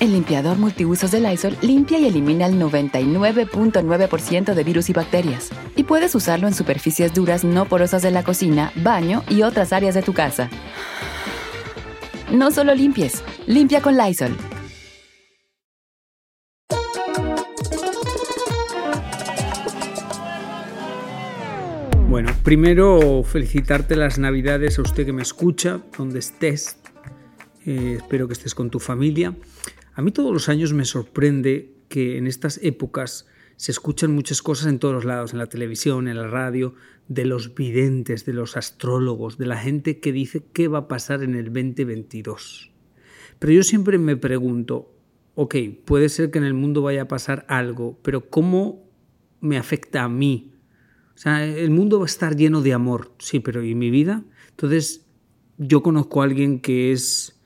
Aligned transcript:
El 0.00 0.12
limpiador 0.12 0.58
multiusos 0.58 1.10
de 1.10 1.18
Lysol 1.18 1.56
limpia 1.60 1.98
y 1.98 2.06
elimina 2.06 2.46
el 2.46 2.54
99.9% 2.54 4.54
de 4.54 4.62
virus 4.62 4.90
y 4.90 4.92
bacterias. 4.92 5.50
Y 5.74 5.82
puedes 5.82 6.14
usarlo 6.14 6.46
en 6.46 6.54
superficies 6.54 7.12
duras 7.12 7.42
no 7.42 7.64
porosas 7.64 8.02
de 8.02 8.12
la 8.12 8.22
cocina, 8.22 8.70
baño 8.76 9.24
y 9.28 9.42
otras 9.42 9.72
áreas 9.72 9.96
de 9.96 10.02
tu 10.02 10.12
casa. 10.12 10.50
No 12.30 12.52
solo 12.52 12.76
limpies, 12.76 13.24
limpia 13.48 13.82
con 13.82 13.96
Lysol. 13.96 14.36
Bueno, 22.08 22.30
primero 22.44 23.24
felicitarte 23.24 23.96
las 23.96 24.20
navidades 24.20 24.78
a 24.78 24.82
usted 24.82 25.06
que 25.06 25.12
me 25.12 25.22
escucha, 25.22 25.80
donde 25.96 26.20
estés. 26.20 26.76
Eh, 27.66 27.96
espero 27.98 28.28
que 28.28 28.34
estés 28.34 28.54
con 28.54 28.70
tu 28.70 28.78
familia. 28.78 29.34
A 29.98 30.00
mí 30.00 30.12
todos 30.12 30.32
los 30.32 30.48
años 30.48 30.72
me 30.72 30.84
sorprende 30.84 31.74
que 31.88 32.18
en 32.18 32.28
estas 32.28 32.60
épocas 32.62 33.26
se 33.56 33.72
escuchan 33.72 34.14
muchas 34.14 34.42
cosas 34.42 34.68
en 34.68 34.78
todos 34.78 34.94
los 34.94 35.04
lados, 35.04 35.32
en 35.32 35.40
la 35.40 35.48
televisión, 35.48 36.06
en 36.06 36.18
la 36.18 36.28
radio, 36.28 36.74
de 37.08 37.24
los 37.24 37.56
videntes, 37.56 38.24
de 38.24 38.32
los 38.32 38.56
astrólogos, 38.56 39.38
de 39.38 39.46
la 39.46 39.56
gente 39.56 39.98
que 39.98 40.12
dice 40.12 40.44
qué 40.52 40.68
va 40.68 40.78
a 40.78 40.86
pasar 40.86 41.24
en 41.24 41.34
el 41.34 41.46
2022. 41.46 42.70
Pero 43.40 43.52
yo 43.52 43.64
siempre 43.64 43.98
me 43.98 44.16
pregunto, 44.16 44.94
ok, 45.34 45.56
puede 45.84 46.08
ser 46.10 46.30
que 46.30 46.38
en 46.38 46.44
el 46.44 46.54
mundo 46.54 46.82
vaya 46.82 47.02
a 47.02 47.08
pasar 47.08 47.44
algo, 47.48 47.98
pero 48.04 48.30
¿cómo 48.30 48.88
me 49.40 49.58
afecta 49.58 50.04
a 50.04 50.08
mí? 50.08 50.52
O 51.16 51.18
sea, 51.18 51.44
el 51.44 51.70
mundo 51.72 51.98
va 51.98 52.04
a 52.04 52.06
estar 52.06 52.36
lleno 52.36 52.62
de 52.62 52.72
amor, 52.72 53.14
sí, 53.18 53.40
pero 53.40 53.64
¿y 53.64 53.74
mi 53.74 53.90
vida? 53.90 54.22
Entonces, 54.50 55.08
yo 55.56 55.82
conozco 55.82 56.22
a 56.22 56.24
alguien 56.24 56.60
que 56.60 56.92
es 56.92 57.37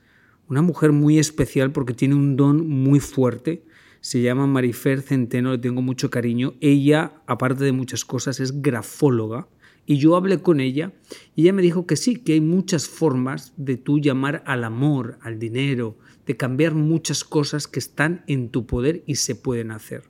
una 0.53 0.61
mujer 0.61 0.91
muy 0.91 1.17
especial 1.17 1.71
porque 1.71 1.95
tiene 1.95 2.13
un 2.13 2.35
don 2.35 2.67
muy 2.67 2.99
fuerte. 2.99 3.65
Se 4.01 4.21
llama 4.21 4.45
Marifer 4.45 5.01
Centeno, 5.01 5.51
le 5.51 5.57
tengo 5.57 5.81
mucho 5.81 6.11
cariño. 6.11 6.53
Ella, 6.61 7.23
aparte 7.25 7.63
de 7.63 7.71
muchas 7.71 8.05
cosas, 8.05 8.39
es 8.39 8.61
grafóloga. 8.61 9.47
Y 9.87 9.97
yo 9.97 10.15
hablé 10.15 10.43
con 10.43 10.59
ella 10.59 10.93
y 11.35 11.41
ella 11.41 11.53
me 11.53 11.63
dijo 11.63 11.87
que 11.87 11.95
sí, 11.95 12.17
que 12.17 12.33
hay 12.33 12.41
muchas 12.41 12.87
formas 12.87 13.53
de 13.57 13.77
tú 13.77 13.97
llamar 13.97 14.43
al 14.45 14.63
amor, 14.63 15.17
al 15.21 15.39
dinero, 15.39 15.97
de 16.27 16.37
cambiar 16.37 16.75
muchas 16.75 17.23
cosas 17.23 17.67
que 17.67 17.79
están 17.79 18.23
en 18.27 18.49
tu 18.49 18.67
poder 18.67 19.03
y 19.07 19.15
se 19.15 19.33
pueden 19.33 19.71
hacer. 19.71 20.03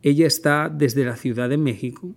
Ella 0.00 0.26
está 0.26 0.70
desde 0.70 1.04
la 1.04 1.16
Ciudad 1.16 1.50
de 1.50 1.58
México. 1.58 2.14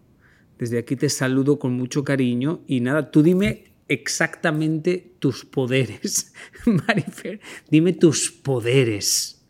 Desde 0.57 0.77
aquí 0.77 0.95
te 0.95 1.09
saludo 1.09 1.59
con 1.59 1.73
mucho 1.73 2.05
cariño 2.05 2.61
y 2.67 2.79
nada, 2.79 3.11
tú 3.11 3.21
dime 3.21 3.65
exactamente 3.87 5.13
tus 5.19 5.45
poderes. 5.45 6.33
Marifer, 6.65 7.39
dime 7.69 7.93
tus 7.93 8.31
poderes. 8.31 9.41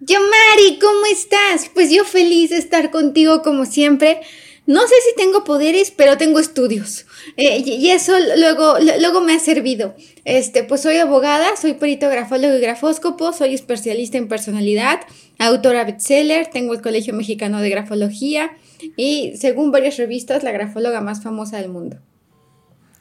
Yo, 0.00 0.18
Mari, 0.20 0.78
¿cómo 0.78 1.06
estás? 1.10 1.70
Pues 1.72 1.90
yo 1.90 2.04
feliz 2.04 2.50
de 2.50 2.58
estar 2.58 2.90
contigo 2.90 3.42
como 3.42 3.64
siempre. 3.64 4.20
No 4.66 4.80
sé 4.82 4.94
si 5.08 5.14
tengo 5.16 5.44
poderes, 5.44 5.90
pero 5.90 6.16
tengo 6.16 6.38
estudios. 6.38 7.06
Eh, 7.36 7.62
y 7.64 7.90
eso 7.90 8.12
luego, 8.36 8.76
luego 8.98 9.20
me 9.20 9.34
ha 9.34 9.38
servido. 9.38 9.94
Este, 10.24 10.64
pues 10.64 10.80
soy 10.82 10.96
abogada, 10.96 11.56
soy 11.56 11.74
perito 11.74 12.08
grafólogo 12.08 12.56
y 12.56 12.60
grafóscopo, 12.60 13.32
soy 13.32 13.54
especialista 13.54 14.16
en 14.16 14.28
personalidad, 14.28 15.00
autora 15.38 15.84
bestseller, 15.84 16.46
tengo 16.46 16.72
el 16.72 16.80
Colegio 16.80 17.12
Mexicano 17.12 17.60
de 17.60 17.70
Grafología 17.70 18.56
y, 18.96 19.34
según 19.36 19.70
varias 19.70 19.98
revistas, 19.98 20.42
la 20.42 20.52
grafóloga 20.52 21.02
más 21.02 21.22
famosa 21.22 21.58
del 21.58 21.68
mundo. 21.68 21.98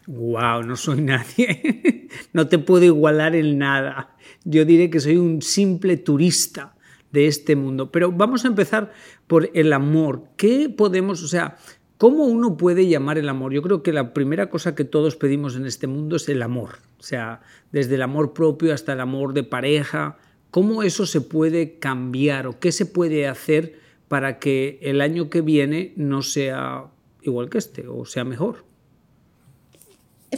Wow, 0.07 0.63
no 0.63 0.75
soy 0.75 1.01
nadie. 1.01 2.09
no 2.33 2.47
te 2.47 2.59
puedo 2.59 2.83
igualar 2.83 3.35
en 3.35 3.57
nada. 3.57 4.15
Yo 4.43 4.65
diré 4.65 4.89
que 4.89 4.99
soy 4.99 5.17
un 5.17 5.41
simple 5.41 5.97
turista 5.97 6.75
de 7.11 7.27
este 7.27 7.55
mundo. 7.55 7.91
Pero 7.91 8.11
vamos 8.11 8.43
a 8.43 8.49
empezar 8.49 8.91
por 9.27 9.49
el 9.53 9.71
amor. 9.71 10.25
¿Qué 10.35 10.69
podemos, 10.69 11.23
o 11.23 11.27
sea, 11.27 11.57
cómo 11.97 12.25
uno 12.25 12.57
puede 12.57 12.87
llamar 12.87 13.17
el 13.17 13.29
amor? 13.29 13.53
Yo 13.53 13.61
creo 13.61 13.81
que 13.81 13.93
la 13.93 14.13
primera 14.13 14.49
cosa 14.49 14.75
que 14.75 14.83
todos 14.83 15.15
pedimos 15.15 15.55
en 15.55 15.65
este 15.65 15.87
mundo 15.87 16.17
es 16.17 16.27
el 16.27 16.41
amor. 16.41 16.79
O 16.99 17.03
sea, 17.03 17.41
desde 17.71 17.95
el 17.95 18.01
amor 18.01 18.33
propio 18.33 18.73
hasta 18.73 18.93
el 18.93 18.99
amor 18.99 19.33
de 19.33 19.43
pareja. 19.43 20.17
¿Cómo 20.51 20.83
eso 20.83 21.05
se 21.05 21.21
puede 21.21 21.79
cambiar 21.79 22.47
o 22.47 22.59
qué 22.59 22.71
se 22.71 22.85
puede 22.85 23.27
hacer 23.27 23.79
para 24.07 24.37
que 24.37 24.79
el 24.81 25.01
año 25.01 25.29
que 25.29 25.41
viene 25.41 25.93
no 25.95 26.21
sea 26.21 26.87
igual 27.21 27.49
que 27.49 27.57
este 27.57 27.87
o 27.87 28.05
sea 28.05 28.23
mejor? 28.23 28.72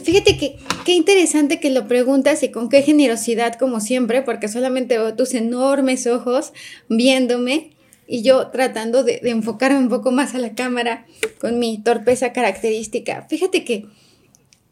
Fíjate 0.02 0.36
que 0.36 0.56
qué 0.84 0.92
interesante 0.92 1.60
que 1.60 1.70
lo 1.70 1.88
preguntas 1.88 2.42
y 2.42 2.50
con 2.50 2.68
qué 2.68 2.82
generosidad 2.82 3.54
como 3.54 3.80
siempre, 3.80 4.22
porque 4.22 4.48
solamente 4.48 4.98
veo 4.98 5.14
tus 5.14 5.34
enormes 5.34 6.06
ojos 6.06 6.52
viéndome 6.88 7.70
y 8.06 8.22
yo 8.22 8.48
tratando 8.48 9.04
de, 9.04 9.20
enfocarme 9.24 9.78
un 9.78 9.88
poco 9.88 10.12
más 10.12 10.34
a 10.34 10.38
la 10.38 10.54
cámara 10.54 11.06
con 11.40 11.58
mi 11.58 11.82
torpeza 11.82 12.32
característica. 12.32 13.26
Fíjate 13.28 13.64
que 13.64 13.86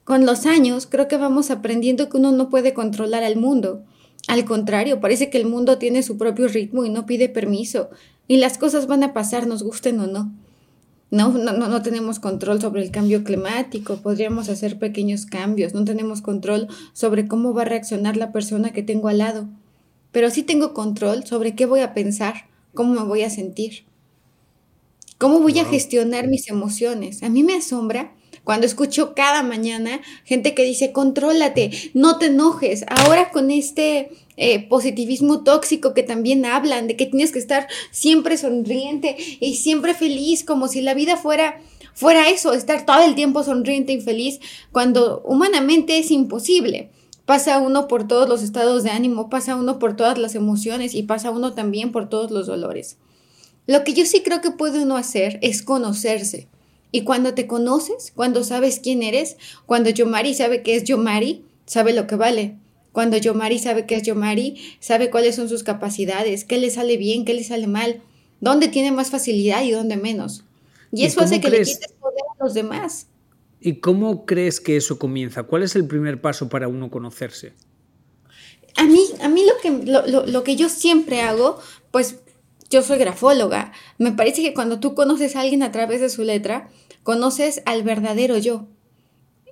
con 0.05 0.27
los 0.27 0.47
años 0.47 0.87
creo 0.87 1.09
que 1.09 1.17
vamos 1.17 1.51
aprendiendo 1.51 2.09
que 2.09 2.19
uno 2.19 2.33
no 2.33 2.51
puede 2.51 2.75
controlar 2.75 3.25
al 3.25 3.37
mundo. 3.37 3.85
Al 4.29 4.45
contrario, 4.45 5.01
parece 5.01 5.31
que 5.31 5.39
el 5.39 5.47
mundo 5.47 5.79
tiene 5.79 6.03
su 6.03 6.17
propio 6.17 6.49
ritmo 6.49 6.85
y 6.85 6.91
no 6.91 7.07
pide 7.07 7.29
permiso, 7.29 7.91
y 8.27 8.39
las 8.39 8.57
cosas 8.57 8.87
van 8.87 9.03
a 9.03 9.13
pasar, 9.13 9.47
nos 9.47 9.63
gusten 9.63 10.01
o 10.01 10.07
no. 10.07 10.33
No, 11.15 11.31
no, 11.31 11.53
no 11.53 11.81
tenemos 11.81 12.19
control 12.19 12.61
sobre 12.61 12.83
el 12.83 12.91
cambio 12.91 13.23
climático, 13.23 13.99
podríamos 13.99 14.49
hacer 14.49 14.81
pequeños 14.81 15.27
cambios, 15.27 15.73
no 15.73 15.85
tenemos 15.85 16.23
control 16.23 16.67
sobre 16.93 17.29
cómo 17.29 17.55
va 17.55 17.63
a 17.63 17.67
reaccionar 17.67 18.17
la 18.17 18.33
persona 18.33 18.73
que 18.73 18.83
tengo 18.83 19.07
al 19.07 19.19
lado, 19.19 19.47
pero 20.11 20.29
sí 20.29 20.43
tengo 20.43 20.75
control 20.75 21.25
sobre 21.25 21.55
qué 21.55 21.67
voy 21.67 21.81
a 21.81 21.95
pensar, 21.95 22.49
cómo 22.75 22.95
me 22.95 23.05
voy 23.05 23.23
a 23.23 23.31
sentir, 23.31 23.85
cómo 25.19 25.39
voy 25.39 25.57
a 25.61 25.65
gestionar 25.65 26.27
mis 26.27 26.49
emociones. 26.49 27.23
A 27.23 27.29
mí 27.29 27.45
me 27.45 27.55
asombra 27.55 28.13
cuando 28.45 28.67
escucho 28.67 29.15
cada 29.15 29.43
mañana 29.43 30.01
gente 30.25 30.55
que 30.55 30.65
dice, 30.65 30.93
contrólate, 30.93 31.71
no 31.95 32.19
te 32.19 32.27
enojes. 32.27 32.85
Ahora 32.89 33.31
con 33.31 33.51
este 33.51 34.11
eh, 34.37 34.69
positivismo 34.69 35.43
tóxico 35.43 35.95
que 35.95 36.03
también 36.03 36.45
hablan, 36.45 36.87
de 36.87 36.97
que 36.97 37.07
tienes 37.07 37.33
que 37.33 37.39
estar 37.39 37.67
siempre 37.91 38.37
sonriente 38.37 39.17
y 39.41 39.57
siempre 39.57 39.95
feliz, 39.95 40.45
como 40.45 40.69
si 40.69 40.83
la 40.83 40.95
vida 40.95 41.17
fuera 41.17 41.61
fuera 41.95 42.29
eso, 42.29 42.53
estar 42.53 42.85
todo 42.85 43.03
el 43.03 43.15
tiempo 43.15 43.45
sonriente 43.45 43.93
y 43.93 44.01
feliz, 44.01 44.41
cuando 44.73 45.23
humanamente 45.25 45.99
es 45.99 46.11
imposible. 46.11 46.91
Pasa 47.25 47.59
uno 47.59 47.89
por 47.89 48.07
todos 48.07 48.29
los 48.29 48.43
estados 48.43 48.83
de 48.83 48.91
ánimo, 48.91 49.31
pasa 49.31 49.57
uno 49.57 49.79
por 49.79 49.97
todas 49.97 50.19
las 50.19 50.35
emociones 50.35 50.95
y 50.95 51.05
pasa 51.05 51.31
uno 51.31 51.55
también 51.55 51.91
por 51.91 52.09
todos 52.09 52.31
los 52.31 52.47
dolores. 52.47 52.99
Lo 53.67 53.83
que 53.83 53.95
yo 53.95 54.05
sí 54.05 54.23
creo 54.23 54.43
que 54.43 54.51
puede 54.51 54.83
uno 54.83 54.97
hacer 54.97 55.39
es 55.41 55.63
conocerse. 55.63 56.49
Y 56.95 57.03
cuando 57.03 57.35
te 57.35 57.49
conoces, 57.49 58.13
cuando 58.15 58.45
sabes 58.45 58.79
quién 58.79 59.03
eres, 59.03 59.37
cuando 59.67 59.91
Yomari 59.91 60.33
sabe 60.33 60.63
que 60.63 60.77
es 60.77 60.85
Yomari, 60.85 61.45
sabe 61.67 61.93
lo 61.93 62.07
que 62.07 62.15
vale. 62.15 62.57
Cuando 62.93 63.17
Yomari 63.17 63.59
sabe 63.59 63.85
que 63.85 63.97
es 63.97 64.05
Yomari, 64.05 64.63
sabe 64.79 65.11
cuáles 65.11 65.35
son 65.35 65.49
sus 65.49 65.65
capacidades, 65.65 66.45
qué 66.45 66.57
le 66.57 66.71
sale 66.71 66.97
bien, 66.97 67.25
qué 67.25 67.35
le 67.35 67.43
sale 67.43 67.67
mal, 67.67 68.01
dónde 68.41 68.69
tiene 68.69 68.93
más 68.93 69.11
facilidad 69.11 69.65
y 69.65 69.73
dónde 69.73 69.97
menos. 69.97 70.45
Y, 70.93 71.05
eso 71.05 71.21
hace 71.21 71.41
que 71.41 71.51
le 71.51 71.65
quites 71.65 71.95
poder 72.01 72.23
a 72.39 72.45
los 72.45 72.55
demás. 72.55 73.09
¿Y 73.61 73.81
cómo 73.81 74.25
crees 74.25 74.61
que 74.61 74.77
eso 74.77 74.97
comienza? 74.97 75.43
¿Cuál 75.43 75.65
es 75.65 75.75
el 75.75 75.89
primer 75.89 76.21
paso 76.21 76.49
para 76.49 76.69
uno 76.69 76.93
conocerse? 76.93 77.55
A 78.77 78.85
mí, 78.85 79.01
a 79.21 79.29
mí 79.29 79.45
lo, 79.45 79.59
que, 79.61 79.91
lo, 79.91 80.27
lo 80.27 80.45
que 80.45 80.55
yo 80.55 80.69
siempre 80.69 81.23
hago, 81.23 81.59
pues 81.91 82.19
yo 82.71 82.83
soy 82.83 82.99
grafóloga. 82.99 83.73
Me 83.99 84.13
parece 84.13 84.43
que 84.43 84.55
cuando 84.55 84.81
tú 84.81 84.95
conoces 84.95 85.37
a 85.37 85.41
alguien 85.41 85.63
a 85.63 85.73
través 85.73 86.01
de 86.01 86.09
su 86.09 86.23
letra, 86.23 86.69
conoces 87.05 87.63
al 87.67 87.85
verdadero 87.85 88.37
yo. 88.37 88.67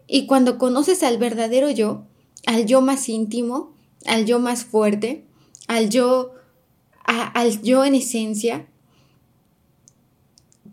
Y 0.09 0.27
cuando 0.27 0.59
conoces 0.59 1.05
al 1.05 1.19
verdadero 1.19 1.71
yo, 1.71 2.07
al 2.45 2.67
yo 2.67 2.81
más 2.81 3.09
íntimo, 3.09 3.77
al 4.05 4.27
yo 4.27 4.41
más 4.41 4.65
fuerte, 4.65 5.25
al 5.69 5.89
yo 5.89 6.33
al 7.05 7.63
yo 7.63 7.85
en 7.85 7.95
esencia, 7.95 8.67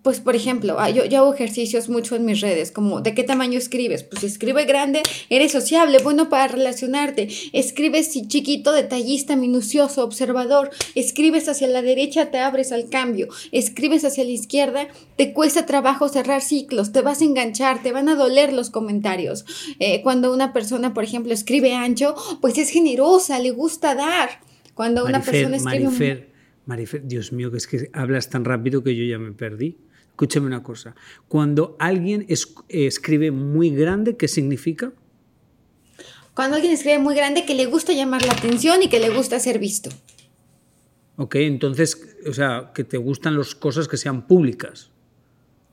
pues 0.10 0.22
por 0.22 0.36
ejemplo, 0.36 0.78
ah, 0.80 0.90
yo, 0.90 1.06
yo, 1.06 1.20
hago 1.20 1.36
ejercicios 1.36 1.88
mucho 1.88 2.16
en 2.16 2.26
mis 2.26 2.42
redes, 2.42 2.72
como 2.72 3.00
¿de 3.00 3.14
qué 3.14 3.24
tamaño 3.24 3.60
escribes? 3.60 4.02
Pues 4.02 4.24
escribe 4.24 4.66
grande, 4.66 5.04
eres 5.30 5.52
sociable, 5.52 6.00
bueno 6.04 6.30
para 6.30 6.48
relacionarte. 6.48 7.30
Escribes 7.54 8.10
chiquito, 8.10 8.72
detallista, 8.72 9.36
minucioso, 9.36 10.04
observador. 10.04 10.72
Escribes 10.96 11.48
hacia 11.48 11.68
la 11.68 11.84
derecha, 11.84 12.32
te 12.32 12.40
abres 12.40 12.72
al 12.72 12.90
cambio. 12.90 13.28
Escribes 13.52 14.04
hacia 14.04 14.24
la 14.24 14.32
izquierda, 14.32 14.88
te 15.16 15.32
cuesta 15.32 15.68
trabajo 15.68 16.10
cerrar 16.10 16.42
ciclos, 16.42 16.92
te 16.92 17.02
vas 17.02 17.22
a 17.22 17.26
enganchar, 17.26 17.84
te 17.84 17.92
van 17.92 18.10
a 18.10 18.16
doler 18.16 18.52
los 18.52 18.72
comentarios. 18.72 19.46
Eh, 19.78 20.02
cuando 20.02 20.34
una 20.34 20.54
persona, 20.54 20.96
por 20.96 21.04
ejemplo, 21.04 21.34
escribe 21.34 21.76
ancho, 21.76 22.16
pues 22.42 22.58
es 22.58 22.72
generosa, 22.72 23.38
le 23.38 23.52
gusta 23.52 23.94
dar. 23.94 24.42
Cuando 24.74 25.06
una 25.06 25.22
persona 25.22 25.58
escribe... 25.58 25.86
Marifer, 25.86 26.30
Marifer, 26.66 27.06
Dios 27.06 27.32
mío, 27.32 27.52
que 27.52 27.58
es 27.58 27.68
que 27.68 27.92
hablas 27.94 28.32
tan 28.32 28.44
rápido 28.44 28.84
que 28.84 28.96
yo 28.96 29.04
ya 29.04 29.20
me 29.20 29.34
perdí. 29.34 29.78
Escúchame 30.20 30.48
una 30.48 30.62
cosa. 30.62 30.96
Cuando 31.30 31.78
alguien 31.80 32.26
escribe 32.28 33.32
muy 33.32 33.70
grande, 33.70 34.18
¿qué 34.18 34.28
significa? 34.28 34.92
Cuando 36.34 36.58
alguien 36.58 36.74
escribe 36.74 37.00
muy 37.00 37.16
grande, 37.16 37.46
que 37.46 37.56
le 37.56 37.68
gusta 37.68 37.94
llamar 37.94 38.26
la 38.26 38.34
atención 38.34 38.84
y 38.84 38.90
que 38.90 39.00
le 39.00 39.12
gusta 39.12 39.40
ser 39.40 39.60
visto. 39.60 39.90
Ok, 41.16 41.36
entonces, 41.36 42.18
o 42.28 42.34
sea, 42.34 42.72
que 42.76 42.84
te 42.84 42.98
gustan 42.98 43.38
las 43.38 43.56
cosas 43.56 43.88
que 43.88 43.96
sean 43.96 44.28
públicas. 44.28 44.90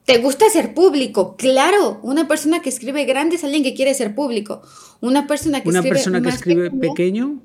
¿Te 0.04 0.18
gusta 0.18 0.48
ser 0.48 0.74
público? 0.74 1.34
Claro, 1.36 1.98
una 2.04 2.28
persona 2.28 2.62
que 2.62 2.68
escribe 2.68 3.04
grande 3.04 3.34
es 3.34 3.42
alguien 3.42 3.64
que 3.64 3.74
quiere 3.74 3.94
ser 3.94 4.14
público. 4.14 4.62
Una 5.00 5.26
persona 5.26 5.60
que 5.60 5.70
¿Una 5.70 5.80
escribe 5.80 5.96
persona 5.96 6.22
que 6.22 6.28
escribe 6.28 6.70
pequeño? 6.70 7.42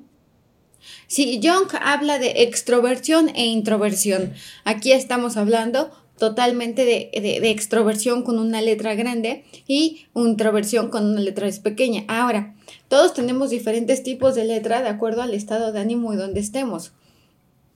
Sí, 1.08 1.40
Jung 1.42 1.68
habla 1.80 2.18
de 2.18 2.42
extroversión 2.42 3.28
e 3.34 3.46
introversión. 3.46 4.34
Aquí 4.64 4.92
estamos 4.92 5.36
hablando 5.36 5.90
totalmente 6.18 6.84
de, 6.84 7.50
extroversión 7.50 8.22
con 8.22 8.38
una 8.38 8.60
letra 8.60 8.94
grande 8.94 9.44
y 9.66 10.06
introversión 10.14 10.88
con 10.88 11.06
una 11.06 11.20
letra 11.20 11.48
pequeña. 11.62 12.04
Ahora, 12.08 12.54
todos 12.88 13.14
tenemos 13.14 13.50
diferentes 13.50 14.02
tipos 14.02 14.34
de 14.34 14.44
letra 14.44 14.82
de 14.82 14.88
acuerdo 14.88 15.22
al 15.22 15.34
estado 15.34 15.72
de 15.72 15.80
ánimo 15.80 16.12
y 16.12 16.16
donde 16.16 16.40
estemos. 16.40 16.92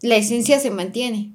La 0.02 0.16
esencia 0.16 0.60
se 0.60 0.70
mantiene. 0.70 1.32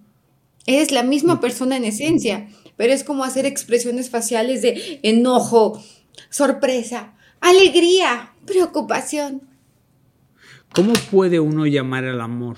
Es 0.68 0.92
la 0.92 1.04
misma 1.04 1.42
persona 1.42 1.78
en 1.78 1.86
esencia, 1.86 2.48
pero 2.78 2.94
es 2.94 3.04
como 3.04 3.24
hacer 3.24 3.46
expresiones 3.46 4.10
faciales 4.10 4.62
de 4.62 5.00
enojo, 5.02 5.84
sorpresa, 6.30 7.16
alegría, 7.40 8.32
preocupación. 8.46 9.42
¿Cómo 10.74 10.94
puede 11.12 11.40
uno 11.40 11.66
llamar 11.66 12.06
al 12.06 12.22
amor? 12.22 12.58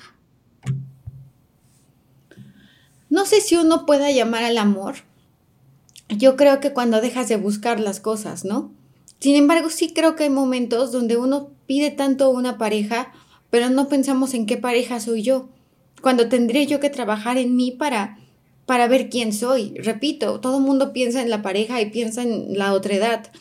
No 3.14 3.28
sé 3.28 3.42
si 3.42 3.56
uno 3.56 3.86
pueda 3.86 4.10
llamar 4.10 4.44
al 4.44 4.58
amor. 4.58 4.96
Yo 6.10 6.36
creo 6.36 6.60
que 6.60 6.74
cuando 6.74 7.00
dejas 7.00 7.30
de 7.30 7.36
buscar 7.36 7.80
las 7.80 8.00
cosas, 8.00 8.44
¿no? 8.44 8.72
Sin 9.20 9.36
embargo, 9.36 9.70
sí 9.70 9.94
creo 9.94 10.16
que 10.16 10.24
hay 10.24 10.32
momentos 10.32 10.92
donde 10.92 11.16
uno 11.16 11.52
pide 11.68 11.92
tanto 11.92 12.32
una 12.32 12.58
pareja, 12.58 13.14
pero 13.52 13.70
no 13.70 13.88
pensamos 13.88 14.34
en 14.34 14.48
qué 14.48 14.58
pareja 14.58 15.00
soy 15.00 15.22
yo. 15.22 15.50
Cuando 16.02 16.28
tendré 16.28 16.66
yo 16.66 16.80
que 16.80 16.90
trabajar 16.90 17.38
en 17.38 17.56
mí 17.56 17.70
para 17.70 18.18
para 18.66 18.88
ver 18.88 19.12
quién 19.12 19.32
soy. 19.32 19.76
Repito, 19.78 20.40
todo 20.40 20.58
el 20.58 20.64
mundo 20.64 20.92
piensa 20.92 21.22
en 21.22 21.30
la 21.30 21.44
pareja 21.44 21.82
y 21.82 21.92
piensa 21.92 22.24
en 22.24 22.58
la 22.58 22.74
otra 22.74 22.96
edad. 22.96 23.32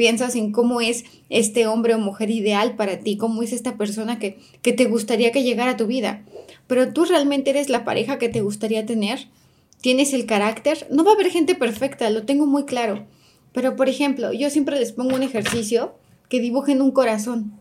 Piensas 0.00 0.34
en 0.34 0.50
cómo 0.50 0.80
es 0.80 1.04
este 1.28 1.66
hombre 1.66 1.94
o 1.94 1.98
mujer 1.98 2.30
ideal 2.30 2.74
para 2.74 3.00
ti, 3.00 3.18
cómo 3.18 3.42
es 3.42 3.52
esta 3.52 3.76
persona 3.76 4.18
que, 4.18 4.38
que 4.62 4.72
te 4.72 4.86
gustaría 4.86 5.30
que 5.30 5.42
llegara 5.42 5.72
a 5.72 5.76
tu 5.76 5.86
vida 5.86 6.24
pero 6.70 6.92
tú 6.92 7.04
realmente 7.04 7.50
eres 7.50 7.68
la 7.68 7.84
pareja 7.84 8.16
que 8.16 8.28
te 8.28 8.42
gustaría 8.42 8.86
tener, 8.86 9.26
tienes 9.80 10.12
el 10.12 10.24
carácter, 10.24 10.86
no 10.88 11.02
va 11.02 11.10
a 11.10 11.14
haber 11.14 11.28
gente 11.28 11.56
perfecta, 11.56 12.08
lo 12.10 12.22
tengo 12.22 12.46
muy 12.46 12.64
claro, 12.64 13.08
pero 13.52 13.74
por 13.74 13.88
ejemplo, 13.88 14.32
yo 14.32 14.50
siempre 14.50 14.78
les 14.78 14.92
pongo 14.92 15.16
un 15.16 15.24
ejercicio 15.24 15.96
que 16.28 16.38
dibujen 16.38 16.80
un 16.80 16.92
corazón. 16.92 17.54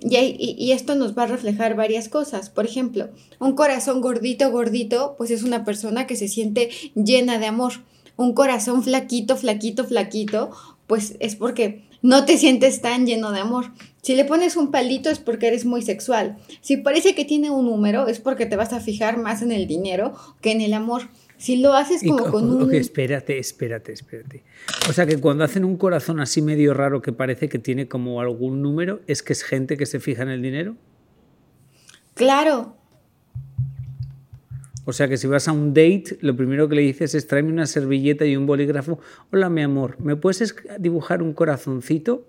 Y, 0.00 0.56
y, 0.58 0.72
esto 0.72 0.96
nos 0.96 1.16
va 1.16 1.22
a 1.22 1.26
reflejar 1.28 1.76
varias 1.76 2.08
cosas. 2.08 2.50
Por 2.50 2.66
ejemplo, 2.66 3.10
un 3.38 3.54
corazón 3.54 4.00
gordito, 4.00 4.50
gordito, 4.50 5.14
pues 5.16 5.30
es 5.30 5.44
una 5.44 5.64
persona 5.64 6.08
que 6.08 6.16
se 6.16 6.26
siente 6.26 6.70
llena 6.96 7.38
de 7.38 7.46
amor. 7.46 7.74
Un 8.16 8.34
corazón 8.34 8.82
flaquito, 8.82 9.36
flaquito, 9.36 9.84
flaquito, 9.84 10.50
pues 10.86 11.16
es 11.20 11.36
porque 11.36 11.84
no 12.02 12.26
te 12.26 12.36
sientes 12.36 12.80
tan 12.82 13.06
lleno 13.06 13.32
de 13.32 13.40
amor. 13.40 13.66
Si 14.02 14.14
le 14.14 14.26
pones 14.26 14.56
un 14.56 14.70
palito 14.70 15.08
es 15.08 15.18
porque 15.18 15.48
eres 15.48 15.64
muy 15.64 15.80
sexual. 15.80 16.36
Si 16.60 16.76
parece 16.76 17.14
que 17.14 17.24
tiene 17.24 17.50
un 17.50 17.64
número 17.64 18.06
es 18.06 18.20
porque 18.20 18.44
te 18.44 18.56
vas 18.56 18.72
a 18.74 18.80
fijar 18.80 19.16
más 19.16 19.40
en 19.40 19.52
el 19.52 19.66
dinero 19.66 20.12
que 20.42 20.52
en 20.52 20.60
el 20.60 20.74
amor. 20.74 21.08
Si 21.38 21.56
lo 21.56 21.74
haces 21.74 22.02
como 22.06 22.30
con 22.30 22.50
un... 22.50 22.74
espérate, 22.74 23.38
espérate, 23.38 23.92
espérate. 23.92 24.44
O 24.88 24.92
sea 24.92 25.06
que 25.06 25.18
cuando 25.18 25.44
hacen 25.44 25.64
un 25.64 25.76
corazón 25.76 26.20
así 26.20 26.42
medio 26.42 26.74
raro 26.74 27.02
que 27.02 27.12
parece 27.12 27.48
que 27.48 27.58
tiene 27.58 27.88
como 27.88 28.20
algún 28.20 28.62
número, 28.62 29.00
¿es 29.06 29.22
que 29.22 29.32
es 29.32 29.42
gente 29.42 29.76
que 29.76 29.86
se 29.86 29.98
fija 29.98 30.22
en 30.22 30.28
el 30.28 30.42
dinero? 30.42 30.76
Claro. 32.14 32.76
O 34.86 34.92
sea 34.92 35.08
que 35.08 35.16
si 35.16 35.26
vas 35.26 35.48
a 35.48 35.52
un 35.52 35.72
date, 35.72 36.18
lo 36.20 36.36
primero 36.36 36.68
que 36.68 36.74
le 36.74 36.82
dices 36.82 37.14
es 37.14 37.26
tráeme 37.26 37.52
una 37.52 37.66
servilleta 37.66 38.26
y 38.26 38.36
un 38.36 38.46
bolígrafo. 38.46 38.98
Hola, 39.32 39.48
mi 39.48 39.62
amor, 39.62 39.96
¿me 40.00 40.16
puedes 40.16 40.54
dibujar 40.78 41.22
un 41.22 41.32
corazoncito? 41.32 42.26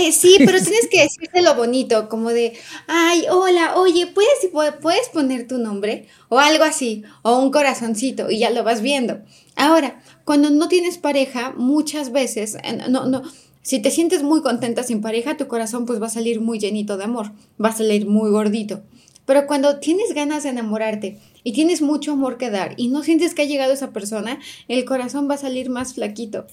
Eh, 0.00 0.12
sí, 0.12 0.36
pero 0.44 0.58
tienes 0.58 0.88
que 0.90 1.02
decirte 1.02 1.42
lo 1.42 1.54
bonito, 1.54 2.08
como 2.08 2.30
de, 2.30 2.54
ay, 2.86 3.24
hola, 3.30 3.76
oye, 3.76 4.06
¿puedes, 4.06 4.48
¿puedes 4.80 5.08
poner 5.10 5.46
tu 5.46 5.58
nombre? 5.58 6.06
O 6.28 6.38
algo 6.38 6.64
así, 6.64 7.04
o 7.22 7.38
un 7.38 7.50
corazoncito, 7.50 8.30
y 8.30 8.38
ya 8.38 8.50
lo 8.50 8.64
vas 8.64 8.80
viendo. 8.80 9.20
Ahora, 9.54 10.00
cuando 10.24 10.48
no 10.48 10.68
tienes 10.68 10.96
pareja, 10.96 11.52
muchas 11.56 12.10
veces, 12.10 12.56
no, 12.88 13.04
no, 13.06 13.22
si 13.60 13.80
te 13.80 13.90
sientes 13.90 14.22
muy 14.22 14.40
contenta 14.40 14.82
sin 14.82 15.02
pareja, 15.02 15.36
tu 15.36 15.46
corazón 15.46 15.84
pues 15.84 16.00
va 16.00 16.06
a 16.06 16.10
salir 16.10 16.40
muy 16.40 16.58
llenito 16.58 16.96
de 16.96 17.04
amor, 17.04 17.32
va 17.62 17.68
a 17.68 17.76
salir 17.76 18.06
muy 18.06 18.30
gordito. 18.30 18.82
Pero 19.24 19.46
cuando 19.46 19.78
tienes 19.78 20.14
ganas 20.14 20.42
de 20.42 20.48
enamorarte 20.48 21.20
y 21.44 21.52
tienes 21.52 21.82
mucho 21.82 22.12
amor 22.12 22.38
que 22.38 22.50
dar 22.50 22.74
y 22.76 22.88
no 22.88 23.02
sientes 23.02 23.34
que 23.34 23.42
ha 23.42 23.46
llegado 23.46 23.72
esa 23.72 23.92
persona, 23.92 24.38
el 24.68 24.84
corazón 24.84 25.28
va 25.28 25.34
a 25.34 25.38
salir 25.38 25.70
más 25.70 25.94
flaquito. 25.94 26.46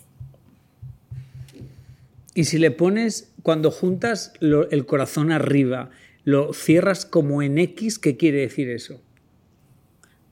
Y 2.33 2.45
si 2.45 2.57
le 2.57 2.71
pones, 2.71 3.31
cuando 3.43 3.71
juntas 3.71 4.33
el 4.39 4.85
corazón 4.85 5.31
arriba, 5.31 5.89
lo 6.23 6.53
cierras 6.53 7.05
como 7.05 7.41
en 7.41 7.57
X, 7.57 7.99
¿qué 7.99 8.17
quiere 8.17 8.39
decir 8.39 8.69
eso? 8.69 9.01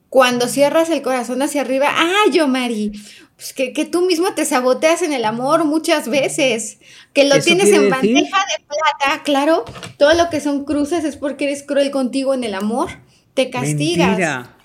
Cuando 0.08 0.48
cierras 0.48 0.88
el 0.88 1.02
corazón 1.02 1.42
hacia 1.42 1.60
arriba, 1.60 1.88
¡ah, 1.90 2.30
yo, 2.32 2.48
Mari! 2.48 2.92
Pues 3.36 3.52
que, 3.52 3.84
tú 3.84 4.00
mismo 4.00 4.34
te 4.34 4.44
saboteas 4.44 5.02
en 5.02 5.12
el 5.12 5.24
amor 5.24 5.64
muchas 5.64 6.08
veces, 6.08 6.78
que 7.12 7.24
lo 7.24 7.38
tienes 7.40 7.68
en 7.68 7.88
bandeja 7.88 8.38
de 8.38 8.64
plata, 8.64 9.22
claro, 9.22 9.64
todo 9.96 10.12
lo 10.14 10.28
que 10.28 10.40
son 10.40 10.64
cruces 10.64 11.04
es 11.04 11.16
porque 11.16 11.44
eres 11.44 11.62
cruel 11.62 11.92
contigo 11.92 12.34
en 12.34 12.42
el 12.42 12.54
amor, 12.54 12.88
te 13.38 13.50
castigas. 13.50 14.08
Mentira. 14.08 14.56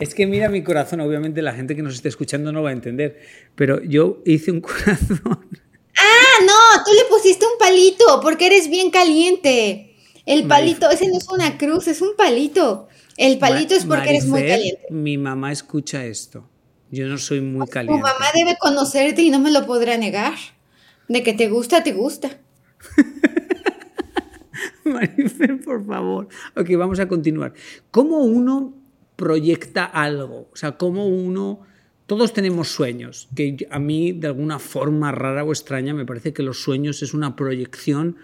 Es 0.00 0.12
que 0.12 0.26
mira 0.26 0.48
mi 0.48 0.64
corazón, 0.64 1.00
obviamente 1.00 1.40
la 1.40 1.52
gente 1.52 1.76
que 1.76 1.82
nos 1.82 1.94
esté 1.94 2.08
escuchando 2.08 2.50
no 2.50 2.64
va 2.64 2.70
a 2.70 2.72
entender, 2.72 3.20
pero 3.54 3.80
yo 3.80 4.22
hice 4.26 4.50
un 4.50 4.60
corazón. 4.68 5.46
Ah, 5.96 6.44
no, 6.44 6.84
tú 6.84 6.90
le 6.94 7.04
pusiste 7.08 7.46
un 7.46 7.56
palito 7.60 8.20
porque 8.20 8.46
eres 8.46 8.68
bien 8.68 8.90
caliente. 8.90 9.94
El 10.26 10.48
palito, 10.48 10.90
ese 10.90 11.06
no 11.06 11.16
es 11.16 11.28
una 11.28 11.56
cruz, 11.58 11.86
es 11.86 12.02
un 12.02 12.16
palito. 12.16 12.88
El 13.16 13.38
palito 13.38 13.74
es 13.76 13.84
porque 13.84 14.10
eres 14.10 14.26
muy 14.26 14.44
caliente. 14.46 14.86
Mi 14.90 15.16
mamá 15.16 15.52
escucha 15.52 16.04
esto. 16.04 16.48
Yo 16.90 17.06
no 17.06 17.18
soy 17.18 17.40
muy 17.40 17.68
caliente. 17.68 18.00
Tu 18.00 18.02
mamá 18.02 18.26
debe 18.34 18.56
conocerte 18.58 19.22
y 19.22 19.30
no 19.30 19.38
me 19.38 19.52
lo 19.52 19.64
podrá 19.64 19.96
negar. 19.96 20.34
De 21.06 21.22
que 21.22 21.34
te 21.34 21.48
gusta, 21.48 21.84
te 21.84 21.92
gusta. 21.92 22.30
Marifer, 24.92 25.60
por 25.60 25.84
favor. 25.84 26.28
Ok, 26.56 26.70
vamos 26.76 27.00
a 27.00 27.08
continuar. 27.08 27.54
¿Cómo 27.90 28.18
uno 28.18 28.74
proyecta 29.16 29.84
algo? 29.84 30.48
O 30.52 30.56
sea, 30.56 30.72
¿cómo 30.72 31.06
uno... 31.06 31.60
Todos 32.06 32.32
tenemos 32.32 32.68
sueños, 32.68 33.28
que 33.36 33.66
a 33.70 33.78
mí 33.78 34.12
de 34.12 34.28
alguna 34.28 34.58
forma 34.58 35.12
rara 35.12 35.44
o 35.44 35.52
extraña 35.52 35.92
me 35.92 36.06
parece 36.06 36.32
que 36.32 36.42
los 36.42 36.62
sueños 36.62 37.02
es 37.02 37.12
una 37.12 37.36
proyección 37.36 38.16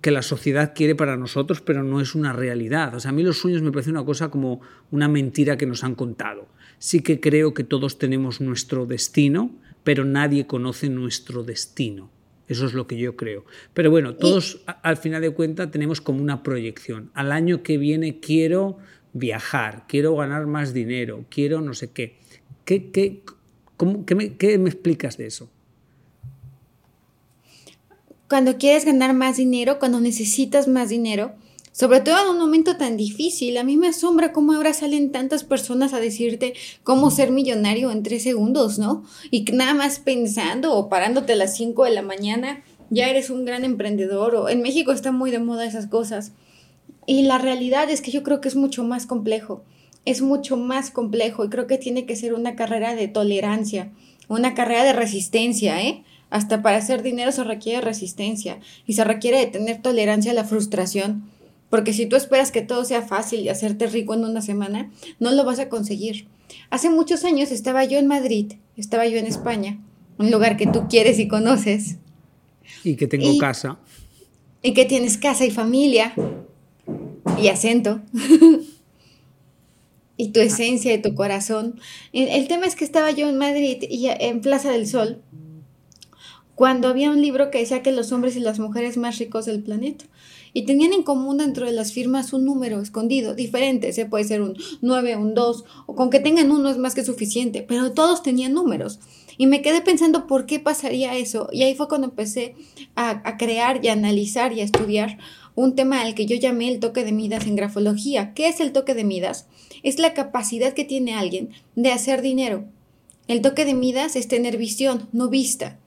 que 0.00 0.10
la 0.10 0.22
sociedad 0.22 0.72
quiere 0.74 0.94
para 0.94 1.18
nosotros, 1.18 1.60
pero 1.60 1.82
no 1.82 2.00
es 2.00 2.14
una 2.14 2.32
realidad. 2.32 2.94
O 2.94 3.00
sea, 3.00 3.10
a 3.10 3.12
mí 3.12 3.22
los 3.22 3.38
sueños 3.38 3.60
me 3.60 3.70
parece 3.70 3.90
una 3.90 4.04
cosa 4.04 4.30
como 4.30 4.62
una 4.90 5.08
mentira 5.08 5.58
que 5.58 5.66
nos 5.66 5.84
han 5.84 5.94
contado 5.94 6.48
sí 6.78 7.00
que 7.00 7.20
creo 7.20 7.54
que 7.54 7.64
todos 7.64 7.98
tenemos 7.98 8.40
nuestro 8.40 8.86
destino, 8.86 9.50
pero 9.84 10.04
nadie 10.04 10.46
conoce 10.46 10.88
nuestro 10.88 11.42
destino. 11.42 12.10
Eso 12.48 12.66
es 12.66 12.72
lo 12.72 12.86
que 12.86 12.96
yo 12.96 13.14
creo. 13.16 13.44
Pero 13.74 13.90
bueno, 13.90 14.16
todos 14.16 14.62
al 14.82 14.96
final 14.96 15.20
de 15.22 15.30
cuentas 15.30 15.70
tenemos 15.70 16.00
como 16.00 16.22
una 16.22 16.42
proyección. 16.42 17.10
Al 17.14 17.30
año 17.30 17.62
que 17.62 17.78
viene 17.78 18.20
quiero 18.20 18.78
viajar, 19.12 19.84
quiero 19.86 20.16
ganar 20.16 20.46
más 20.46 20.72
dinero, 20.72 21.26
quiero 21.28 21.60
no 21.60 21.74
sé 21.74 21.90
qué. 21.90 22.18
¿Qué, 22.64 22.90
qué, 22.90 23.22
me, 24.14 24.36
qué 24.36 24.58
me 24.58 24.70
explicas 24.70 25.16
de 25.18 25.26
eso? 25.26 25.50
Cuando 28.28 28.58
quieres 28.58 28.84
ganar 28.84 29.14
más 29.14 29.36
dinero, 29.36 29.78
cuando 29.78 30.00
necesitas 30.00 30.68
más 30.68 30.88
dinero, 30.90 31.32
sobre 31.78 32.00
todo 32.00 32.20
en 32.24 32.30
un 32.30 32.38
momento 32.38 32.76
tan 32.76 32.96
difícil. 32.96 33.56
A 33.56 33.62
mí 33.62 33.76
me 33.76 33.86
asombra 33.86 34.32
cómo 34.32 34.52
ahora 34.52 34.74
salen 34.74 35.12
tantas 35.12 35.44
personas 35.44 35.94
a 35.94 36.00
decirte 36.00 36.54
cómo 36.82 37.12
ser 37.12 37.30
millonario 37.30 37.92
en 37.92 38.02
tres 38.02 38.24
segundos, 38.24 38.80
¿no? 38.80 39.04
Y 39.30 39.44
nada 39.52 39.74
más 39.74 40.00
pensando 40.00 40.74
o 40.74 40.88
parándote 40.88 41.34
a 41.34 41.36
las 41.36 41.56
cinco 41.56 41.84
de 41.84 41.92
la 41.92 42.02
mañana, 42.02 42.64
ya 42.90 43.08
eres 43.08 43.30
un 43.30 43.44
gran 43.44 43.64
emprendedor. 43.64 44.34
O 44.34 44.48
en 44.48 44.60
México 44.60 44.90
está 44.90 45.12
muy 45.12 45.30
de 45.30 45.38
moda 45.38 45.66
esas 45.66 45.86
cosas. 45.86 46.32
Y 47.06 47.22
la 47.22 47.38
realidad 47.38 47.88
es 47.90 48.00
que 48.00 48.10
yo 48.10 48.24
creo 48.24 48.40
que 48.40 48.48
es 48.48 48.56
mucho 48.56 48.82
más 48.82 49.06
complejo. 49.06 49.62
Es 50.04 50.20
mucho 50.20 50.56
más 50.56 50.90
complejo 50.90 51.44
y 51.44 51.48
creo 51.48 51.68
que 51.68 51.78
tiene 51.78 52.06
que 52.06 52.16
ser 52.16 52.34
una 52.34 52.56
carrera 52.56 52.96
de 52.96 53.06
tolerancia, 53.06 53.92
una 54.26 54.54
carrera 54.54 54.82
de 54.82 54.94
resistencia, 54.94 55.80
¿eh? 55.80 56.02
Hasta 56.28 56.60
para 56.60 56.78
hacer 56.78 57.04
dinero 57.04 57.30
se 57.30 57.44
requiere 57.44 57.80
resistencia 57.82 58.58
y 58.84 58.94
se 58.94 59.04
requiere 59.04 59.38
de 59.38 59.46
tener 59.46 59.80
tolerancia 59.80 60.32
a 60.32 60.34
la 60.34 60.44
frustración 60.44 61.37
porque 61.70 61.92
si 61.92 62.06
tú 62.06 62.16
esperas 62.16 62.50
que 62.50 62.62
todo 62.62 62.84
sea 62.84 63.02
fácil 63.02 63.40
y 63.40 63.48
hacerte 63.48 63.86
rico 63.86 64.14
en 64.14 64.24
una 64.24 64.42
semana, 64.42 64.90
no 65.18 65.32
lo 65.32 65.44
vas 65.44 65.58
a 65.58 65.68
conseguir. 65.68 66.28
Hace 66.70 66.90
muchos 66.90 67.24
años 67.24 67.50
estaba 67.50 67.84
yo 67.84 67.98
en 67.98 68.06
Madrid, 68.06 68.54
estaba 68.76 69.06
yo 69.06 69.18
en 69.18 69.26
España, 69.26 69.78
un 70.18 70.30
lugar 70.30 70.56
que 70.56 70.66
tú 70.66 70.86
quieres 70.88 71.18
y 71.18 71.28
conoces. 71.28 71.96
Y 72.84 72.96
que 72.96 73.06
tengo 73.06 73.36
casa. 73.38 73.78
Y 74.62 74.72
que 74.72 74.84
tienes 74.84 75.18
casa 75.18 75.44
y 75.44 75.50
familia 75.50 76.14
y 77.40 77.48
acento. 77.48 78.00
y 80.16 80.28
tu 80.28 80.40
esencia 80.40 80.94
y 80.94 81.02
tu 81.02 81.14
corazón. 81.14 81.80
El 82.12 82.48
tema 82.48 82.66
es 82.66 82.76
que 82.76 82.84
estaba 82.84 83.10
yo 83.10 83.28
en 83.28 83.36
Madrid 83.36 83.84
y 83.88 84.08
en 84.08 84.40
Plaza 84.40 84.70
del 84.70 84.86
Sol 84.86 85.22
cuando 86.58 86.88
había 86.88 87.12
un 87.12 87.22
libro 87.22 87.52
que 87.52 87.58
decía 87.58 87.84
que 87.84 87.92
los 87.92 88.10
hombres 88.10 88.34
y 88.34 88.40
las 88.40 88.58
mujeres 88.58 88.96
más 88.96 89.16
ricos 89.18 89.46
del 89.46 89.62
planeta 89.62 90.06
y 90.52 90.62
tenían 90.62 90.92
en 90.92 91.02
común 91.02 91.38
dentro 91.38 91.66
de 91.66 91.72
las 91.72 91.92
firmas 91.92 92.32
un 92.32 92.44
número 92.44 92.80
escondido, 92.80 93.34
diferente, 93.34 93.92
se 93.92 94.06
puede 94.06 94.24
ser 94.24 94.42
un 94.42 94.56
9, 94.80 95.16
un 95.16 95.34
2, 95.34 95.64
o 95.86 95.94
con 95.94 96.10
que 96.10 96.20
tengan 96.20 96.50
uno 96.50 96.70
es 96.70 96.78
más 96.78 96.94
que 96.94 97.04
suficiente, 97.04 97.62
pero 97.62 97.92
todos 97.92 98.22
tenían 98.22 98.52
números. 98.52 99.00
Y 99.36 99.46
me 99.46 99.62
quedé 99.62 99.80
pensando 99.80 100.26
por 100.26 100.46
qué 100.46 100.58
pasaría 100.58 101.16
eso. 101.16 101.48
Y 101.52 101.62
ahí 101.62 101.76
fue 101.76 101.86
cuando 101.86 102.08
empecé 102.08 102.56
a, 102.96 103.22
a 103.28 103.36
crear 103.36 103.84
y 103.84 103.88
a 103.88 103.92
analizar 103.92 104.52
y 104.52 104.60
a 104.60 104.64
estudiar 104.64 105.18
un 105.54 105.76
tema 105.76 106.02
al 106.02 106.14
que 106.14 106.26
yo 106.26 106.36
llamé 106.36 106.68
el 106.68 106.80
toque 106.80 107.04
de 107.04 107.12
Midas 107.12 107.46
en 107.46 107.56
grafología. 107.56 108.34
¿Qué 108.34 108.48
es 108.48 108.60
el 108.60 108.72
toque 108.72 108.94
de 108.94 109.04
Midas? 109.04 109.46
Es 109.82 109.98
la 109.98 110.12
capacidad 110.12 110.72
que 110.72 110.84
tiene 110.84 111.14
alguien 111.14 111.50
de 111.76 111.92
hacer 111.92 112.20
dinero. 112.20 112.64
El 113.28 113.42
toque 113.42 113.64
de 113.64 113.74
Midas 113.74 114.16
es 114.16 114.26
tener 114.26 114.56
visión, 114.56 115.08
no 115.12 115.28
vista. 115.28 115.78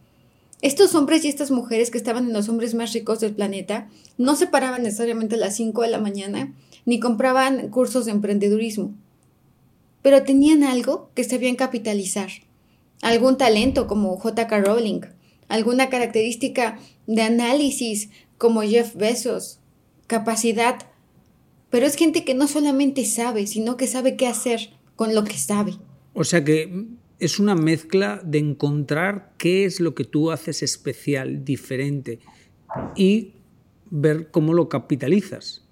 Estos 0.62 0.94
hombres 0.94 1.26
y 1.26 1.28
estas 1.28 1.50
mujeres 1.50 1.90
que 1.90 1.98
estaban 1.98 2.28
en 2.28 2.34
los 2.34 2.48
hombres 2.48 2.76
más 2.76 2.94
ricos 2.94 3.20
del 3.20 3.34
planeta 3.34 3.90
no 4.18 4.36
se 4.36 4.46
paraban 4.46 4.84
necesariamente 4.84 5.36
a 5.36 5.40
las 5.40 5.56
5 5.56 5.82
de 5.82 5.88
la 5.90 6.00
mañana 6.00 6.54
ni 6.86 7.00
compraban 7.00 7.70
cursos 7.70 8.06
de 8.06 8.12
emprendedurismo, 8.12 8.94
pero 10.02 10.24
tenían 10.24 10.64
algo 10.64 11.10
que 11.16 11.24
sabían 11.24 11.56
capitalizar, 11.56 12.30
algún 13.02 13.38
talento 13.38 13.88
como 13.88 14.16
J.K. 14.18 14.62
Rowling, 14.62 15.02
alguna 15.48 15.90
característica 15.90 16.80
de 17.08 17.22
análisis 17.24 18.10
como 18.38 18.62
Jeff 18.62 18.96
Bezos, 18.96 19.60
capacidad, 20.08 20.88
pero 21.70 21.86
es 21.86 21.96
gente 21.96 22.24
que 22.24 22.34
no 22.34 22.48
solamente 22.48 23.06
sabe, 23.06 23.48
sino 23.48 23.78
que 23.78 23.88
sabe 23.88 24.16
qué 24.16 24.28
hacer 24.28 24.72
con 24.96 25.16
lo 25.16 25.24
que 25.24 25.38
sabe. 25.38 25.74
O 26.14 26.24
sea 26.24 26.44
que 26.44 26.88
es 27.22 27.40
una 27.40 27.54
mezcla 27.54 28.20
de 28.24 28.40
encontrar 28.40 29.34
qué 29.38 29.66
es 29.66 29.80
lo 29.80 29.94
que 29.94 30.04
tú 30.04 30.32
haces 30.32 30.64
especial, 30.64 31.46
diferente 31.46 32.20
y 32.96 33.34
ver 33.92 34.32
cómo 34.32 34.56
lo 34.56 34.70
capitalizas. 34.70 35.64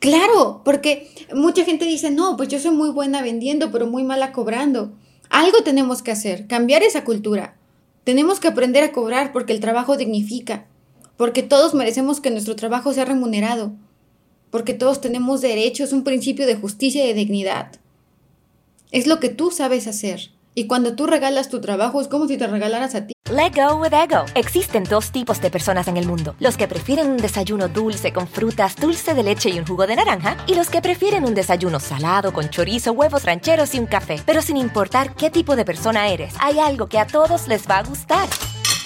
Claro, 0.00 0.60
porque 0.66 1.08
mucha 1.34 1.64
gente 1.64 1.86
dice, 1.86 2.10
no, 2.10 2.36
pues 2.36 2.50
yo 2.50 2.58
soy 2.58 2.72
muy 2.72 2.90
buena 2.90 3.22
vendiendo, 3.22 3.72
pero 3.72 3.86
muy 3.86 4.04
mala 4.04 4.32
cobrando. 4.32 4.92
Algo 5.30 5.62
tenemos 5.62 6.02
que 6.02 6.10
hacer, 6.10 6.46
cambiar 6.46 6.82
esa 6.82 7.04
cultura. 7.04 7.56
Tenemos 8.04 8.38
que 8.38 8.48
aprender 8.48 8.84
a 8.84 8.92
cobrar 8.92 9.32
porque 9.32 9.54
el 9.54 9.60
trabajo 9.60 9.96
dignifica, 9.96 10.66
porque 11.16 11.42
todos 11.42 11.72
merecemos 11.72 12.20
que 12.20 12.30
nuestro 12.30 12.54
trabajo 12.54 12.92
sea 12.92 13.06
remunerado, 13.06 13.72
porque 14.50 14.74
todos 14.74 15.00
tenemos 15.00 15.40
derechos, 15.40 15.94
un 15.94 16.04
principio 16.04 16.46
de 16.46 16.56
justicia 16.56 17.02
y 17.02 17.08
de 17.08 17.14
dignidad. 17.14 17.72
Es 18.90 19.06
lo 19.06 19.20
que 19.20 19.30
tú 19.30 19.50
sabes 19.50 19.86
hacer. 19.86 20.32
Y 20.54 20.66
cuando 20.66 20.94
tú 20.94 21.06
regalas 21.06 21.48
tu 21.48 21.60
trabajo 21.60 22.00
es 22.00 22.08
como 22.08 22.28
si 22.28 22.36
te 22.36 22.46
regalaras 22.46 22.94
a 22.94 23.06
ti. 23.06 23.14
Let 23.30 23.52
go 23.54 23.76
with 23.76 23.94
ego. 23.94 24.26
Existen 24.34 24.84
dos 24.84 25.10
tipos 25.10 25.40
de 25.40 25.50
personas 25.50 25.88
en 25.88 25.96
el 25.96 26.06
mundo: 26.06 26.34
los 26.40 26.56
que 26.58 26.68
prefieren 26.68 27.10
un 27.10 27.16
desayuno 27.16 27.68
dulce 27.68 28.12
con 28.12 28.28
frutas, 28.28 28.76
dulce 28.76 29.14
de 29.14 29.22
leche 29.22 29.48
y 29.48 29.58
un 29.58 29.66
jugo 29.66 29.86
de 29.86 29.96
naranja, 29.96 30.36
y 30.46 30.54
los 30.54 30.68
que 30.68 30.82
prefieren 30.82 31.24
un 31.24 31.34
desayuno 31.34 31.80
salado 31.80 32.32
con 32.32 32.50
chorizo, 32.50 32.92
huevos 32.92 33.24
rancheros 33.24 33.74
y 33.74 33.78
un 33.78 33.86
café. 33.86 34.20
Pero 34.26 34.42
sin 34.42 34.58
importar 34.58 35.14
qué 35.14 35.30
tipo 35.30 35.56
de 35.56 35.64
persona 35.64 36.08
eres, 36.08 36.34
hay 36.40 36.58
algo 36.58 36.88
que 36.88 36.98
a 36.98 37.06
todos 37.06 37.48
les 37.48 37.66
va 37.66 37.78
a 37.78 37.84
gustar. 37.84 38.28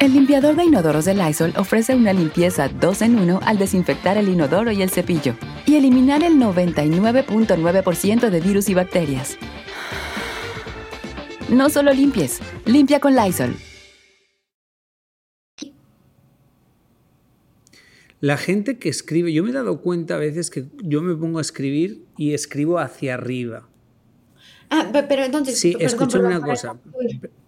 El 0.00 0.12
limpiador 0.12 0.54
de 0.54 0.62
inodoros 0.62 1.06
de 1.06 1.14
Lysol 1.14 1.52
ofrece 1.56 1.96
una 1.96 2.12
limpieza 2.12 2.68
2 2.68 3.02
en 3.02 3.18
1 3.18 3.40
al 3.44 3.58
desinfectar 3.58 4.16
el 4.16 4.28
inodoro 4.28 4.70
y 4.70 4.80
el 4.80 4.90
cepillo 4.90 5.34
y 5.66 5.74
eliminar 5.74 6.22
el 6.22 6.34
99.9% 6.34 8.30
de 8.30 8.40
virus 8.40 8.68
y 8.68 8.74
bacterias. 8.74 9.36
No 11.48 11.68
solo 11.68 11.92
limpies, 11.92 12.38
limpia 12.64 13.00
con 13.00 13.16
Lysol. 13.16 13.56
La 18.20 18.36
gente 18.36 18.78
que 18.78 18.88
escribe, 18.88 19.32
yo 19.32 19.42
me 19.42 19.50
he 19.50 19.52
dado 19.52 19.80
cuenta 19.80 20.14
a 20.14 20.18
veces 20.18 20.50
que 20.50 20.66
yo 20.76 21.02
me 21.02 21.16
pongo 21.16 21.38
a 21.38 21.42
escribir 21.42 22.04
y 22.16 22.34
escribo 22.34 22.78
hacia 22.78 23.14
arriba. 23.14 23.68
Ah, 24.70 24.92
pero 24.92 25.24
entonces... 25.24 25.58
Sí, 25.58 25.74
escúchame 25.80 26.28
una 26.28 26.40
cosa. 26.40 26.78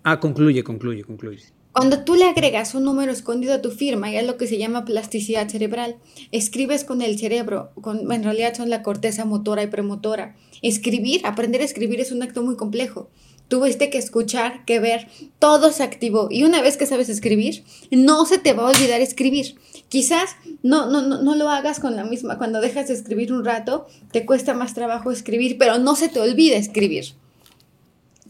Ah, 0.02 0.18
concluye, 0.18 0.64
concluye, 0.64 1.04
concluye. 1.04 1.59
Cuando 1.72 2.02
tú 2.02 2.16
le 2.16 2.24
agregas 2.24 2.74
un 2.74 2.82
número 2.82 3.12
escondido 3.12 3.54
a 3.54 3.62
tu 3.62 3.70
firma, 3.70 4.10
ya 4.10 4.20
es 4.20 4.26
lo 4.26 4.36
que 4.36 4.48
se 4.48 4.58
llama 4.58 4.84
plasticidad 4.84 5.48
cerebral. 5.48 5.96
Escribes 6.32 6.82
con 6.82 7.00
el 7.00 7.16
cerebro, 7.16 7.70
con, 7.80 8.10
en 8.10 8.24
realidad 8.24 8.54
son 8.54 8.70
la 8.70 8.82
corteza 8.82 9.24
motora 9.24 9.62
y 9.62 9.68
premotora. 9.68 10.34
Escribir, 10.62 11.20
aprender 11.24 11.60
a 11.60 11.64
escribir 11.64 12.00
es 12.00 12.10
un 12.10 12.24
acto 12.24 12.42
muy 12.42 12.56
complejo. 12.56 13.08
Tuviste 13.46 13.88
que 13.88 13.98
escuchar, 13.98 14.64
que 14.64 14.80
ver, 14.80 15.08
todo 15.38 15.70
se 15.70 15.84
activó. 15.84 16.26
Y 16.28 16.42
una 16.42 16.60
vez 16.60 16.76
que 16.76 16.86
sabes 16.86 17.08
escribir, 17.08 17.62
no 17.92 18.26
se 18.26 18.38
te 18.38 18.52
va 18.52 18.64
a 18.64 18.70
olvidar 18.72 19.00
escribir. 19.00 19.56
Quizás 19.88 20.30
no, 20.64 20.90
no, 20.90 21.02
no, 21.02 21.22
no 21.22 21.36
lo 21.36 21.48
hagas 21.50 21.78
con 21.78 21.94
la 21.94 22.04
misma. 22.04 22.36
Cuando 22.36 22.60
dejas 22.60 22.88
de 22.88 22.94
escribir 22.94 23.32
un 23.32 23.44
rato, 23.44 23.86
te 24.10 24.26
cuesta 24.26 24.54
más 24.54 24.74
trabajo 24.74 25.12
escribir, 25.12 25.56
pero 25.56 25.78
no 25.78 25.94
se 25.94 26.08
te 26.08 26.20
olvida 26.20 26.56
escribir 26.56 27.14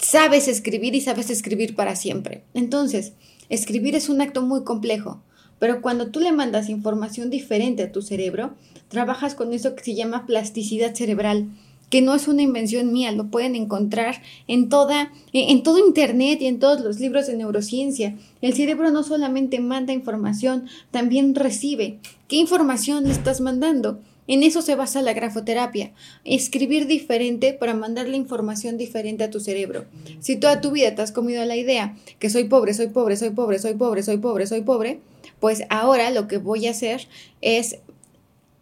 sabes 0.00 0.48
escribir 0.48 0.94
y 0.94 1.00
sabes 1.00 1.30
escribir 1.30 1.74
para 1.74 1.96
siempre. 1.96 2.42
Entonces, 2.54 3.12
escribir 3.50 3.94
es 3.94 4.08
un 4.08 4.22
acto 4.22 4.40
muy 4.40 4.64
complejo, 4.64 5.20
pero 5.58 5.82
cuando 5.82 6.10
tú 6.10 6.20
le 6.20 6.32
mandas 6.32 6.70
información 6.70 7.28
diferente 7.28 7.82
a 7.82 7.92
tu 7.92 8.00
cerebro, 8.00 8.54
trabajas 8.88 9.34
con 9.34 9.52
eso 9.52 9.76
que 9.76 9.84
se 9.84 9.94
llama 9.94 10.24
plasticidad 10.24 10.94
cerebral, 10.94 11.48
que 11.90 12.00
no 12.00 12.14
es 12.14 12.28
una 12.28 12.42
invención 12.42 12.92
mía, 12.92 13.12
lo 13.12 13.26
pueden 13.26 13.56
encontrar 13.56 14.22
en 14.46 14.68
toda 14.68 15.12
en 15.32 15.62
todo 15.62 15.84
internet 15.84 16.40
y 16.40 16.46
en 16.46 16.60
todos 16.60 16.80
los 16.80 17.00
libros 17.00 17.26
de 17.26 17.36
neurociencia. 17.36 18.16
El 18.40 18.54
cerebro 18.54 18.90
no 18.90 19.02
solamente 19.02 19.60
manda 19.60 19.92
información, 19.92 20.66
también 20.92 21.34
recibe. 21.34 21.98
¿Qué 22.28 22.36
información 22.36 23.04
le 23.04 23.10
estás 23.10 23.40
mandando? 23.40 24.00
En 24.30 24.44
eso 24.44 24.62
se 24.62 24.76
basa 24.76 25.02
la 25.02 25.12
grafoterapia, 25.12 25.90
escribir 26.22 26.86
diferente 26.86 27.52
para 27.52 27.74
mandarle 27.74 28.16
información 28.16 28.78
diferente 28.78 29.24
a 29.24 29.30
tu 29.30 29.40
cerebro. 29.40 29.86
Si 30.20 30.36
toda 30.36 30.60
tu 30.60 30.70
vida 30.70 30.94
te 30.94 31.02
has 31.02 31.10
comido 31.10 31.44
la 31.44 31.56
idea 31.56 31.96
que 32.20 32.30
soy 32.30 32.44
pobre, 32.44 32.72
soy 32.72 32.86
pobre, 32.86 33.16
soy 33.16 33.30
pobre, 33.30 33.58
soy 33.58 33.74
pobre, 33.74 34.04
soy 34.04 34.18
pobre, 34.18 34.46
soy 34.46 34.62
pobre, 34.62 35.00
pues 35.40 35.64
ahora 35.68 36.12
lo 36.12 36.28
que 36.28 36.38
voy 36.38 36.68
a 36.68 36.70
hacer 36.70 37.08
es 37.40 37.78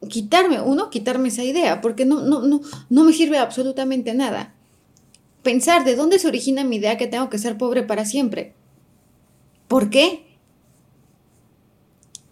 quitarme, 0.08 0.62
uno, 0.62 0.88
quitarme 0.88 1.28
esa 1.28 1.44
idea, 1.44 1.82
porque 1.82 2.06
no, 2.06 2.22
no, 2.22 2.40
no, 2.40 2.62
no 2.88 3.04
me 3.04 3.12
sirve 3.12 3.37
absolutamente 3.37 4.14
nada. 4.14 4.54
Pensar 5.42 5.84
de 5.84 5.96
dónde 5.96 6.18
se 6.18 6.28
origina 6.28 6.64
mi 6.64 6.76
idea 6.76 6.96
que 6.96 7.08
tengo 7.08 7.28
que 7.28 7.37
ser 7.37 7.58
pobre 7.58 7.82
para 7.82 8.06
siempre. 8.06 8.54
¿Por 9.68 9.90
qué? 9.90 10.27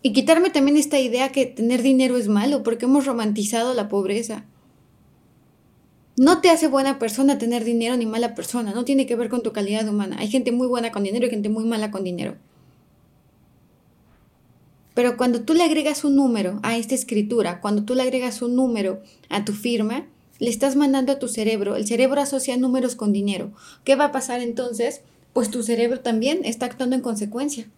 Y 0.07 0.13
quitarme 0.13 0.51
también 0.51 0.77
esta 0.77 1.01
idea 1.01 1.33
que 1.33 1.47
tener 1.47 1.83
dinero 1.83 2.17
es 2.17 2.29
malo, 2.29 2.63
porque 2.63 2.85
hemos 2.85 3.07
romantizado 3.07 3.75
la 3.75 3.89
pobreza. 3.89 4.45
No 6.17 6.41
te 6.41 6.49
hace 6.49 6.69
buena 6.69 7.01
persona 7.01 7.39
tener 7.39 7.65
dinero 7.65 7.97
ni 7.97 8.07
mala 8.07 8.37
persona, 8.37 8.73
no 8.73 8.85
tiene 8.85 9.07
que 9.07 9.17
ver 9.17 9.29
con 9.29 9.43
tu 9.43 9.53
calidad 9.53 9.89
humana. 9.89 10.15
Hay 10.21 10.29
gente 10.29 10.53
muy 10.53 10.69
buena 10.69 10.93
con 10.93 11.03
dinero 11.03 11.27
y 11.27 11.31
gente 11.31 11.49
muy 11.49 11.65
mala 11.65 11.91
con 11.91 12.05
dinero. 12.05 12.37
Pero 14.95 15.17
cuando 15.17 15.43
tú 15.43 15.55
le 15.55 15.65
agregas 15.65 16.05
un 16.05 16.15
número 16.15 16.61
a 16.63 16.77
esta 16.77 16.95
escritura, 16.95 17.61
cuando 17.61 17.83
tú 17.83 17.97
le 17.97 18.03
agregas 18.03 18.43
un 18.43 18.55
número 18.55 19.03
a 19.29 19.45
tu 19.45 19.55
firma, 19.55 20.07
le 20.39 20.51
estás 20.51 20.77
mandando 20.77 21.11
a 21.11 21.19
tu 21.19 21.27
cerebro. 21.27 21.75
El 21.75 21.85
cerebro 21.85 22.21
asocia 22.21 22.57
números 22.57 22.95
con 22.95 23.13
dinero. 23.13 23.51
¿Qué 23.83 23.97
va 23.97 24.05
a 24.05 24.13
pasar 24.13 24.41
entonces? 24.41 25.01
Pues 25.33 25.51
tu 25.51 25.65
cerebro 25.65 25.99
también 25.99 26.45
está 26.45 26.67
actuando 26.67 26.95
en 26.95 27.03
consecuencia. 27.03 27.69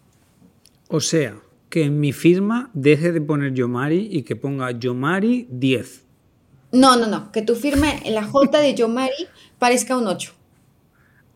O 0.91 1.01
sea, 1.01 1.41
que 1.69 1.85
en 1.85 2.01
mi 2.01 2.13
firma 2.13 2.71
deje 2.75 3.13
de 3.13 3.21
poner 3.21 3.53
Yomari 3.55 4.09
y 4.11 4.23
que 4.23 4.37
ponga 4.37 4.71
Yomari 4.71 5.47
10. 5.51 6.05
No, 6.73 6.97
no, 6.97 7.07
no. 7.07 7.31
Que 7.33 7.43
tu 7.43 7.55
firma, 7.55 7.91
en 8.05 8.15
la 8.15 8.25
J 8.25 8.59
de 8.61 8.75
Yomari, 8.75 9.27
parezca 9.59 9.97
un 9.97 10.07
8. 10.07 10.33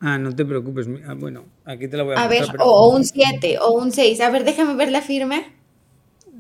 Ah, 0.01 0.19
no 0.19 0.35
te 0.35 0.45
preocupes. 0.45 0.89
Ah, 1.07 1.15
bueno, 1.15 1.45
aquí 1.65 1.89
te 1.89 1.97
la 1.97 2.03
voy 2.03 2.15
a 2.17 2.23
A 2.25 2.29
ver, 2.29 2.45
o, 2.59 2.89
un 2.95 3.05
7 3.05 3.59
o 3.61 3.73
un 3.73 3.93
6. 3.93 4.21
A 4.21 4.31
ver, 4.31 4.45
déjame 4.45 4.75
ver 4.75 4.91
la 4.91 5.01
firma. 5.01 5.37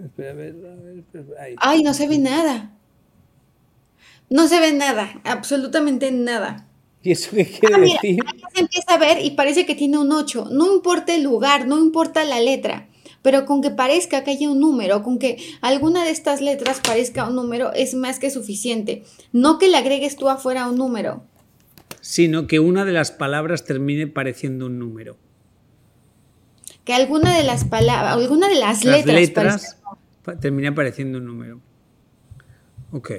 Espera, 0.03 0.31
a 0.31 0.35
ver, 0.35 0.55
a 0.67 0.83
ver, 0.83 1.05
ahí. 1.41 1.55
Ay, 1.59 1.83
no 1.83 1.95
se 1.95 2.09
ve 2.09 2.19
nada. 2.19 2.73
No 4.31 4.49
se 4.49 4.59
ve 4.61 4.73
nada, 4.73 5.21
absolutamente 5.25 6.11
nada. 6.11 6.67
¿Y 7.03 7.13
eso 7.13 7.31
qué 7.37 7.45
quiere 7.45 7.75
Ah, 7.75 7.79
mira, 7.79 7.99
decir? 8.03 8.19
ahí 8.27 8.41
se 8.55 8.61
empieza 8.63 8.95
a 8.95 8.99
ver 8.99 9.25
y 9.25 9.33
parece 9.33 9.67
que 9.67 9.75
tiene 9.75 9.99
un 9.99 10.11
8. 10.11 10.49
No 10.51 10.75
importa 10.75 11.15
el 11.15 11.23
lugar, 11.23 11.67
no 11.69 11.79
importa 11.79 12.25
la 12.25 12.41
letra, 12.41 12.89
pero 13.23 13.47
con 13.47 13.63
que 13.63 13.71
parezca 13.71 14.25
que 14.25 14.33
haya 14.33 14.51
un 14.51 14.61
número, 14.61 15.03
con 15.03 15.19
que 15.19 15.39
alguna 15.61 16.05
de 16.05 16.11
estas 16.11 16.41
letras 16.41 16.81
parezca 16.87 17.29
un 17.29 17.37
número, 17.37 17.73
es 17.73 17.95
más 17.95 18.19
que 18.19 18.31
suficiente. 18.31 19.05
No 19.33 19.59
que 19.59 19.69
le 19.69 19.77
agregues 19.77 20.17
tú 20.17 20.29
afuera 20.29 20.69
un 20.69 20.77
número. 20.77 21.23
Sino 22.01 22.47
que 22.49 22.59
una 22.59 22.85
de 22.85 22.93
las 22.93 23.13
palabras 23.13 23.65
termine 23.65 24.09
pareciendo 24.09 24.67
un 24.67 24.79
número. 24.81 25.17
Que 26.85 26.95
alguna 26.95 27.37
de 27.37 27.45
las 27.45 27.65
palabras, 27.65 28.15
alguna 28.15 28.49
de 28.49 28.57
las, 28.57 28.85
Las 28.85 29.07
letras, 29.07 29.15
letras 29.15 29.77
parezca- 30.25 30.41
termine 30.41 30.69
apareciendo 30.69 31.19
un 31.19 31.27
número. 31.27 31.61
Ok. 32.91 33.11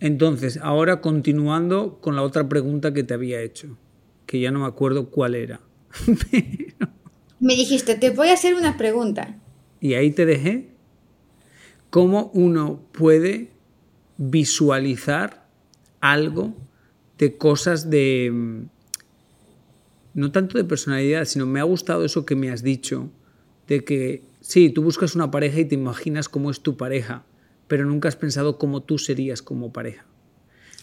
Entonces, 0.00 0.58
ahora 0.62 1.00
continuando 1.02 1.98
con 2.00 2.16
la 2.16 2.22
otra 2.22 2.48
pregunta 2.48 2.94
que 2.94 3.02
te 3.04 3.12
había 3.14 3.40
hecho, 3.42 3.76
que 4.24 4.40
ya 4.40 4.50
no 4.50 4.60
me 4.60 4.66
acuerdo 4.66 5.10
cuál 5.10 5.34
era. 5.34 5.60
Me 7.40 7.54
dijiste, 7.54 7.94
te 7.96 8.10
voy 8.10 8.28
a 8.28 8.34
hacer 8.34 8.54
una 8.54 8.76
pregunta. 8.76 9.36
Y 9.80 9.94
ahí 9.94 10.10
te 10.10 10.24
dejé 10.26 10.70
cómo 11.90 12.30
uno 12.34 12.80
puede 12.92 13.50
visualizar 14.16 15.46
algo 16.00 16.54
de 17.18 17.36
cosas 17.36 17.90
de... 17.90 18.30
mm, 18.32 18.60
No 20.14 20.32
tanto 20.32 20.56
de 20.56 20.64
personalidad, 20.64 21.24
sino 21.26 21.46
me 21.46 21.60
ha 21.60 21.64
gustado 21.64 22.04
eso 22.04 22.24
que 22.24 22.36
me 22.36 22.50
has 22.50 22.62
dicho, 22.62 23.10
de 23.68 23.84
que 23.84 24.22
sí, 24.40 24.70
tú 24.70 24.82
buscas 24.82 25.14
una 25.14 25.30
pareja 25.30 25.60
y 25.60 25.64
te 25.66 25.74
imaginas 25.74 26.28
cómo 26.28 26.50
es 26.50 26.60
tu 26.60 26.76
pareja, 26.76 27.24
pero 27.68 27.84
nunca 27.84 28.08
has 28.08 28.16
pensado 28.16 28.56
cómo 28.58 28.82
tú 28.82 28.96
serías 28.98 29.42
como 29.42 29.72
pareja. 29.72 30.06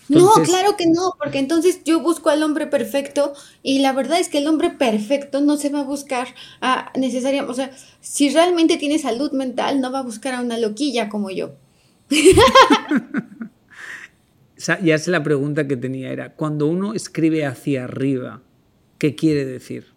No, 0.09 0.31
claro 0.43 0.75
que 0.77 0.85
no, 0.85 1.13
porque 1.17 1.39
entonces 1.39 1.81
yo 1.83 1.99
busco 1.99 2.29
al 2.29 2.43
hombre 2.43 2.67
perfecto 2.67 3.33
y 3.61 3.79
la 3.79 3.93
verdad 3.93 4.19
es 4.19 4.29
que 4.29 4.39
el 4.39 4.47
hombre 4.47 4.69
perfecto 4.71 5.41
no 5.41 5.57
se 5.57 5.69
va 5.69 5.81
a 5.81 5.83
buscar 5.83 6.27
a 6.61 6.91
necesariamente, 6.95 7.51
o 7.51 7.55
sea, 7.55 7.71
si 8.01 8.29
realmente 8.29 8.77
tiene 8.77 8.99
salud 8.99 9.31
mental, 9.31 9.81
no 9.81 9.91
va 9.91 9.99
a 9.99 10.03
buscar 10.03 10.33
a 10.35 10.41
una 10.41 10.57
loquilla 10.57 11.09
como 11.09 11.29
yo. 11.29 11.55
Ya 14.81 14.97
sé 14.97 15.11
la 15.11 15.23
pregunta 15.23 15.67
que 15.67 15.75
tenía, 15.75 16.09
era, 16.09 16.35
cuando 16.35 16.67
uno 16.67 16.93
escribe 16.93 17.45
hacia 17.45 17.83
arriba, 17.83 18.41
¿qué 18.97 19.13
quiere 19.13 19.43
decir? 19.43 19.92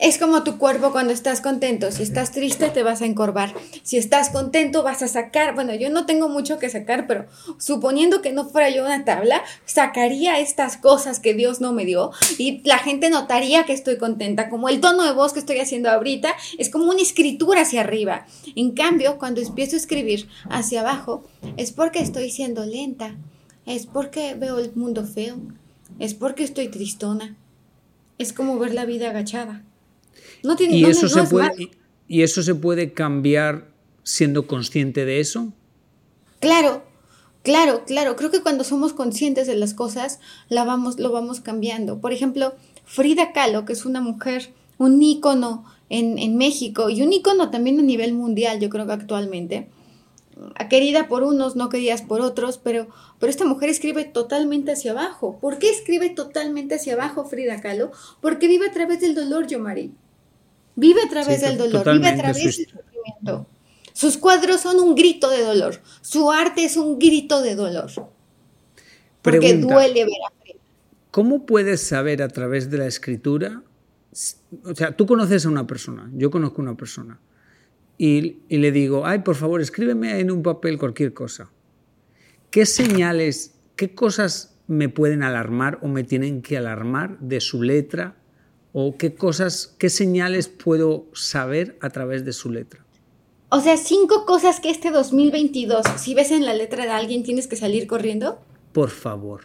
Es 0.00 0.16
como 0.16 0.44
tu 0.44 0.56
cuerpo 0.56 0.92
cuando 0.92 1.12
estás 1.12 1.42
contento. 1.42 1.92
Si 1.92 2.02
estás 2.02 2.32
triste, 2.32 2.70
te 2.70 2.82
vas 2.82 3.02
a 3.02 3.04
encorvar. 3.04 3.52
Si 3.82 3.98
estás 3.98 4.30
contento, 4.30 4.82
vas 4.82 5.02
a 5.02 5.08
sacar. 5.08 5.54
Bueno, 5.54 5.74
yo 5.74 5.90
no 5.90 6.06
tengo 6.06 6.30
mucho 6.30 6.58
que 6.58 6.70
sacar, 6.70 7.06
pero 7.06 7.26
suponiendo 7.58 8.22
que 8.22 8.32
no 8.32 8.48
fuera 8.48 8.70
yo 8.70 8.86
una 8.86 9.04
tabla, 9.04 9.42
sacaría 9.66 10.38
estas 10.38 10.78
cosas 10.78 11.20
que 11.20 11.34
Dios 11.34 11.60
no 11.60 11.74
me 11.74 11.84
dio 11.84 12.12
y 12.38 12.62
la 12.66 12.78
gente 12.78 13.10
notaría 13.10 13.64
que 13.64 13.74
estoy 13.74 13.98
contenta. 13.98 14.48
Como 14.48 14.70
el 14.70 14.80
tono 14.80 15.04
de 15.04 15.12
voz 15.12 15.34
que 15.34 15.40
estoy 15.40 15.58
haciendo 15.58 15.90
ahorita 15.90 16.34
es 16.56 16.70
como 16.70 16.86
una 16.86 17.02
escritura 17.02 17.60
hacia 17.60 17.82
arriba. 17.82 18.26
En 18.56 18.70
cambio, 18.70 19.18
cuando 19.18 19.42
empiezo 19.42 19.76
a 19.76 19.80
escribir 19.80 20.28
hacia 20.48 20.80
abajo, 20.80 21.24
es 21.58 21.72
porque 21.72 22.00
estoy 22.00 22.30
siendo 22.30 22.64
lenta. 22.64 23.16
Es 23.66 23.84
porque 23.84 24.32
veo 24.32 24.60
el 24.60 24.74
mundo 24.74 25.04
feo. 25.04 25.36
Es 25.98 26.14
porque 26.14 26.42
estoy 26.42 26.68
tristona. 26.68 27.36
Es 28.16 28.32
como 28.32 28.58
ver 28.58 28.72
la 28.72 28.86
vida 28.86 29.10
agachada. 29.10 29.62
No 30.42 30.56
tiene 30.56 30.76
¿Y 30.76 30.82
no, 30.82 30.88
eso, 30.88 31.02
no 31.02 31.08
se 31.08 31.20
es 31.20 31.30
puede, 31.30 31.48
malo. 31.48 31.60
y- 31.60 31.70
¿Y 32.08 32.22
eso 32.22 32.42
se 32.42 32.54
puede 32.54 32.92
cambiar 32.92 33.68
siendo 34.02 34.46
consciente 34.46 35.04
de 35.04 35.20
eso? 35.20 35.52
Claro, 36.40 36.82
claro, 37.42 37.84
claro. 37.86 38.16
Creo 38.16 38.30
que 38.30 38.40
cuando 38.42 38.64
somos 38.64 38.92
conscientes 38.92 39.46
de 39.46 39.56
las 39.56 39.74
cosas, 39.74 40.18
la 40.48 40.64
vamos, 40.64 40.98
lo 40.98 41.12
vamos 41.12 41.40
cambiando. 41.40 42.00
Por 42.00 42.12
ejemplo, 42.12 42.54
Frida 42.84 43.32
Kahlo, 43.32 43.64
que 43.64 43.74
es 43.74 43.84
una 43.84 44.00
mujer, 44.00 44.50
un 44.78 45.00
ícono 45.02 45.64
en, 45.88 46.18
en 46.18 46.36
México 46.36 46.90
y 46.90 47.02
un 47.02 47.12
ícono 47.12 47.50
también 47.50 47.78
a 47.78 47.82
nivel 47.82 48.12
mundial, 48.14 48.58
yo 48.60 48.70
creo 48.70 48.86
que 48.86 48.92
actualmente. 48.92 49.68
Querida 50.70 51.06
por 51.06 51.22
unos, 51.22 51.54
no 51.54 51.68
queridas 51.68 52.00
por 52.00 52.22
otros, 52.22 52.56
pero, 52.58 52.88
pero 53.18 53.28
esta 53.30 53.44
mujer 53.44 53.68
escribe 53.68 54.04
totalmente 54.04 54.72
hacia 54.72 54.92
abajo. 54.92 55.38
¿Por 55.38 55.58
qué 55.58 55.68
escribe 55.70 56.08
totalmente 56.10 56.76
hacia 56.76 56.94
abajo 56.94 57.24
Frida 57.26 57.60
Kahlo? 57.60 57.92
Porque 58.22 58.48
vive 58.48 58.68
a 58.68 58.72
través 58.72 59.00
del 59.00 59.14
dolor, 59.14 59.46
Yomari. 59.46 59.92
Vive 60.76 61.02
a 61.02 61.08
través 61.08 61.40
Sí, 61.40 61.46
del 61.46 61.58
dolor, 61.58 61.92
vive 61.92 62.08
a 62.08 62.16
través 62.16 62.38
su 62.38 62.44
del 62.44 62.54
sufrimiento. 62.54 63.46
Sus 63.92 64.16
cuadros 64.16 64.60
son 64.60 64.78
un 64.80 64.94
grito 64.94 65.28
de 65.30 65.42
dolor. 65.42 65.80
Su 66.00 66.30
arte 66.30 66.64
es 66.64 66.76
un 66.76 66.98
grito 66.98 67.42
de 67.42 67.54
dolor. 67.54 67.90
Porque 69.22 69.38
Pregunta. 69.40 69.74
duele 69.74 70.04
ver 70.04 70.14
a 70.26 70.40
Frida. 70.40 70.58
¿Cómo 71.10 71.44
puedes 71.44 71.82
saber 71.82 72.22
a 72.22 72.28
través 72.28 72.70
de 72.70 72.78
la 72.78 72.86
escritura? 72.86 73.62
O 74.64 74.74
sea, 74.74 74.96
tú 74.96 75.06
conoces 75.06 75.44
a 75.44 75.48
una 75.48 75.66
persona, 75.66 76.10
yo 76.14 76.30
conozco 76.30 76.62
a 76.62 76.64
una 76.64 76.76
persona, 76.76 77.20
y, 77.98 78.38
y 78.48 78.56
le 78.58 78.72
digo, 78.72 79.06
ay, 79.06 79.20
por 79.20 79.36
favor, 79.36 79.60
escríbeme 79.60 80.18
en 80.18 80.30
un 80.30 80.42
papel 80.42 80.78
cualquier 80.78 81.12
cosa. 81.12 81.50
¿Qué 82.50 82.64
señales, 82.66 83.54
qué 83.76 83.94
cosas 83.94 84.56
me 84.66 84.88
pueden 84.88 85.22
alarmar 85.22 85.78
o 85.82 85.88
me 85.88 86.02
tienen 86.04 86.42
que 86.42 86.56
alarmar 86.56 87.18
de 87.20 87.40
su 87.40 87.62
letra? 87.62 88.16
¿O 88.72 88.96
qué 88.96 89.14
cosas, 89.14 89.74
qué 89.78 89.90
señales 89.90 90.48
puedo 90.48 91.06
saber 91.12 91.76
a 91.80 91.90
través 91.90 92.24
de 92.24 92.32
su 92.32 92.50
letra? 92.50 92.84
O 93.48 93.60
sea, 93.60 93.76
cinco 93.76 94.26
cosas 94.26 94.60
que 94.60 94.70
este 94.70 94.90
2022, 94.92 95.84
si 95.96 96.14
ves 96.14 96.30
en 96.30 96.46
la 96.46 96.54
letra 96.54 96.84
de 96.84 96.90
alguien, 96.90 97.24
tienes 97.24 97.48
que 97.48 97.56
salir 97.56 97.88
corriendo. 97.88 98.40
Por 98.72 98.90
favor. 98.90 99.42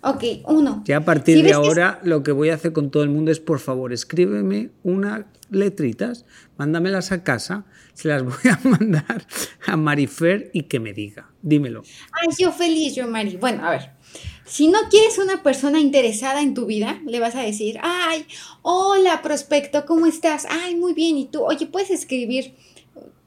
Ok, 0.00 0.22
uno. 0.46 0.84
Ya 0.86 0.98
a 0.98 1.04
partir 1.04 1.38
Si 1.38 1.42
de 1.42 1.48
que 1.48 1.54
ahora 1.54 1.98
lo 2.04 2.22
que 2.22 2.30
voy 2.30 2.50
a 2.50 2.54
hacer 2.54 2.72
con 2.72 2.92
todo 2.92 3.02
el 3.02 3.08
mundo 3.08 3.32
es, 3.32 3.40
por 3.40 3.58
favor, 3.58 3.92
escríbeme 3.92 4.70
unas 4.84 5.24
letritas, 5.50 6.24
mándamelas 6.56 7.10
a 7.10 7.24
casa, 7.24 7.64
se 7.94 8.06
las 8.06 8.22
voy 8.24 8.52
a 8.52 8.60
mandar 8.62 9.26
a 9.66 9.76
Marifer 9.76 10.50
y 10.52 10.64
que 10.64 10.78
me 10.78 10.92
diga. 10.92 11.32
Dímelo. 11.42 11.82
Ay, 12.12 12.28
yo 12.38 12.52
feliz, 12.52 12.94
yo 12.94 13.08
Mari. 13.08 13.36
Bueno, 13.36 13.66
a 13.66 13.70
ver. 13.70 13.90
Si 14.48 14.68
no 14.68 14.78
quieres 14.90 15.18
una 15.18 15.42
persona 15.42 15.78
interesada 15.78 16.40
en 16.40 16.54
tu 16.54 16.64
vida, 16.64 17.00
le 17.06 17.20
vas 17.20 17.34
a 17.34 17.42
decir, 17.42 17.78
ay, 17.82 18.26
hola, 18.62 19.20
prospecto, 19.20 19.84
¿cómo 19.84 20.06
estás? 20.06 20.46
Ay, 20.48 20.74
muy 20.74 20.94
bien. 20.94 21.18
¿Y 21.18 21.26
tú? 21.26 21.44
Oye, 21.44 21.66
puedes 21.66 21.90
escribir 21.90 22.54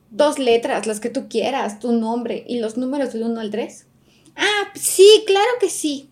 dos 0.10 0.40
letras, 0.40 0.88
las 0.88 1.00
que 1.00 1.12
tú 1.12 1.30
quieras, 1.30 1.80
tu 1.80 1.92
nombre 1.92 2.44
y 2.48 2.60
los 2.60 2.76
números 2.76 3.14
del 3.14 3.24
1 3.24 3.40
al 3.40 3.52
3. 3.52 3.86
Ah, 4.36 4.72
sí, 4.74 5.24
claro 5.28 5.50
que 5.60 5.70
sí. 5.70 6.10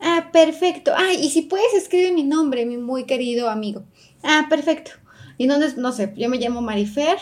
Ah, 0.00 0.28
perfecto. 0.32 0.92
Ah, 0.94 1.14
y 1.14 1.30
si 1.30 1.42
puedes, 1.42 1.72
escribe 1.74 2.12
mi 2.12 2.22
nombre, 2.22 2.66
mi 2.66 2.76
muy 2.76 3.04
querido 3.04 3.48
amigo. 3.48 3.84
Ah, 4.22 4.46
perfecto. 4.50 4.90
Y 5.38 5.44
entonces, 5.44 5.78
no 5.78 5.92
sé, 5.92 6.12
yo 6.14 6.28
me 6.28 6.36
llamo 6.36 6.60
Marifer, 6.60 7.16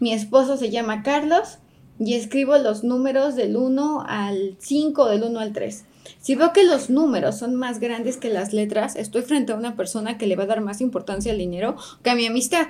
mi 0.00 0.14
esposo 0.14 0.56
se 0.56 0.70
llama 0.70 1.02
Carlos 1.02 1.58
y 1.98 2.14
escribo 2.14 2.56
los 2.56 2.84
números 2.84 3.36
del 3.36 3.56
1 3.56 4.04
al 4.08 4.56
5, 4.58 5.06
del 5.06 5.24
1 5.24 5.40
al 5.40 5.52
3. 5.52 5.84
Si 6.20 6.34
veo 6.34 6.52
que 6.52 6.64
los 6.64 6.90
números 6.90 7.38
son 7.38 7.54
más 7.56 7.80
grandes 7.80 8.16
que 8.16 8.28
las 8.28 8.52
letras, 8.52 8.96
estoy 8.96 9.22
frente 9.22 9.52
a 9.52 9.56
una 9.56 9.76
persona 9.76 10.18
que 10.18 10.26
le 10.26 10.36
va 10.36 10.44
a 10.44 10.46
dar 10.46 10.60
más 10.60 10.80
importancia 10.80 11.32
al 11.32 11.38
dinero 11.38 11.76
que 12.02 12.10
a 12.10 12.14
mi 12.14 12.26
amistad. 12.26 12.68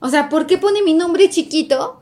O 0.00 0.08
sea, 0.08 0.28
¿por 0.28 0.46
qué 0.46 0.58
pone 0.58 0.82
mi 0.82 0.94
nombre 0.94 1.28
chiquito 1.30 2.00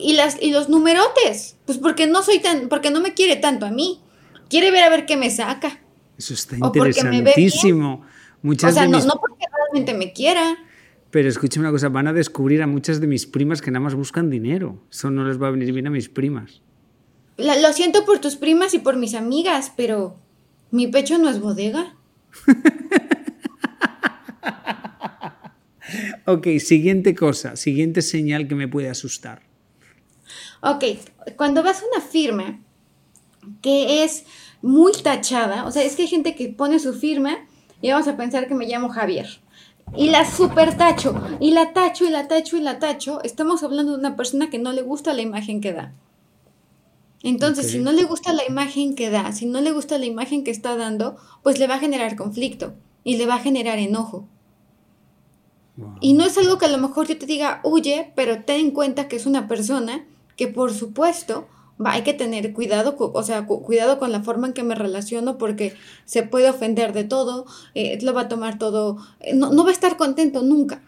y, 0.00 0.14
las, 0.14 0.40
y 0.40 0.50
los 0.52 0.68
numerotes? 0.68 1.56
Pues 1.66 1.78
porque 1.78 2.06
no 2.06 2.22
soy 2.22 2.38
tan, 2.40 2.68
porque 2.68 2.90
no 2.90 3.00
me 3.00 3.14
quiere 3.14 3.36
tanto 3.36 3.66
a 3.66 3.70
mí. 3.70 4.00
Quiere 4.48 4.70
ver 4.70 4.84
a 4.84 4.90
ver 4.90 5.06
qué 5.06 5.16
me 5.16 5.30
saca. 5.30 5.80
Eso 6.16 6.34
está 6.34 6.56
interesantísimo. 6.56 8.02
Muchas 8.42 8.70
O 8.72 8.74
sea, 8.74 8.86
no, 8.86 8.98
mis- 8.98 9.06
no 9.06 9.14
porque 9.20 9.44
realmente 9.52 9.94
me 9.94 10.12
quiera. 10.12 10.56
Pero 11.10 11.28
escucha 11.28 11.60
una 11.60 11.70
cosa, 11.70 11.88
van 11.88 12.06
a 12.08 12.12
descubrir 12.12 12.62
a 12.62 12.66
muchas 12.66 13.00
de 13.00 13.06
mis 13.06 13.26
primas 13.26 13.60
que 13.62 13.70
nada 13.70 13.82
más 13.82 13.94
buscan 13.94 14.28
dinero. 14.30 14.82
Eso 14.90 15.10
no 15.10 15.24
les 15.24 15.40
va 15.40 15.48
a 15.48 15.50
venir 15.50 15.72
bien 15.72 15.86
a 15.86 15.90
mis 15.90 16.08
primas. 16.08 16.62
Lo 17.36 17.72
siento 17.72 18.04
por 18.04 18.18
tus 18.18 18.36
primas 18.36 18.74
y 18.74 18.78
por 18.78 18.96
mis 18.96 19.14
amigas, 19.14 19.72
pero 19.76 20.16
mi 20.70 20.86
pecho 20.86 21.18
no 21.18 21.28
es 21.28 21.40
bodega. 21.40 21.94
ok, 26.26 26.46
siguiente 26.58 27.14
cosa, 27.14 27.56
siguiente 27.56 28.02
señal 28.02 28.48
que 28.48 28.54
me 28.54 28.68
puede 28.68 28.88
asustar. 28.88 29.42
Ok, 30.60 30.84
cuando 31.36 31.62
vas 31.62 31.82
a 31.82 31.86
una 31.86 32.04
firma 32.04 32.60
que 33.62 34.04
es 34.04 34.24
muy 34.62 34.92
tachada, 34.92 35.66
o 35.66 35.70
sea, 35.70 35.84
es 35.84 35.94
que 35.94 36.02
hay 36.02 36.08
gente 36.08 36.34
que 36.34 36.48
pone 36.48 36.78
su 36.78 36.94
firma 36.94 37.46
y 37.80 37.90
vamos 37.90 38.08
a 38.08 38.16
pensar 38.16 38.48
que 38.48 38.54
me 38.54 38.66
llamo 38.66 38.88
Javier. 38.88 39.40
Y 39.94 40.10
la 40.10 40.28
super 40.28 40.76
tacho, 40.76 41.14
y 41.38 41.52
la 41.52 41.72
tacho, 41.72 42.04
y 42.04 42.10
la 42.10 42.26
tacho, 42.26 42.56
y 42.56 42.60
la 42.60 42.80
tacho. 42.80 43.22
Estamos 43.22 43.62
hablando 43.62 43.92
de 43.92 43.98
una 43.98 44.16
persona 44.16 44.50
que 44.50 44.58
no 44.58 44.72
le 44.72 44.82
gusta 44.82 45.14
la 45.14 45.22
imagen 45.22 45.60
que 45.60 45.72
da. 45.72 45.94
Entonces, 47.26 47.72
si 47.72 47.80
no 47.80 47.90
le 47.90 48.04
gusta 48.04 48.32
la 48.32 48.44
imagen 48.46 48.94
que 48.94 49.10
da, 49.10 49.32
si 49.32 49.46
no 49.46 49.60
le 49.60 49.72
gusta 49.72 49.98
la 49.98 50.06
imagen 50.06 50.44
que 50.44 50.52
está 50.52 50.76
dando, 50.76 51.16
pues 51.42 51.58
le 51.58 51.66
va 51.66 51.74
a 51.74 51.80
generar 51.80 52.14
conflicto 52.14 52.74
y 53.02 53.16
le 53.16 53.26
va 53.26 53.34
a 53.34 53.40
generar 53.40 53.80
enojo. 53.80 54.28
Y 56.00 56.12
no 56.12 56.24
es 56.24 56.38
algo 56.38 56.56
que 56.56 56.66
a 56.66 56.70
lo 56.70 56.78
mejor 56.78 57.08
yo 57.08 57.18
te 57.18 57.26
diga, 57.26 57.60
huye, 57.64 58.12
pero 58.14 58.44
ten 58.44 58.60
en 58.60 58.70
cuenta 58.70 59.08
que 59.08 59.16
es 59.16 59.26
una 59.26 59.48
persona 59.48 60.06
que 60.36 60.46
por 60.46 60.72
supuesto 60.72 61.48
va, 61.84 61.94
hay 61.94 62.02
que 62.02 62.14
tener 62.14 62.52
cuidado, 62.52 62.94
o 62.96 63.22
sea, 63.24 63.44
cuidado 63.44 63.98
con 63.98 64.12
la 64.12 64.22
forma 64.22 64.46
en 64.46 64.52
que 64.52 64.62
me 64.62 64.76
relaciono 64.76 65.36
porque 65.36 65.74
se 66.04 66.22
puede 66.22 66.48
ofender 66.48 66.92
de 66.92 67.02
todo, 67.02 67.44
eh, 67.74 67.98
lo 68.02 68.14
va 68.14 68.22
a 68.22 68.28
tomar 68.28 68.56
todo, 68.56 68.98
eh, 69.18 69.34
no, 69.34 69.52
no 69.52 69.64
va 69.64 69.70
a 69.70 69.72
estar 69.72 69.96
contento 69.96 70.42
nunca. 70.42 70.80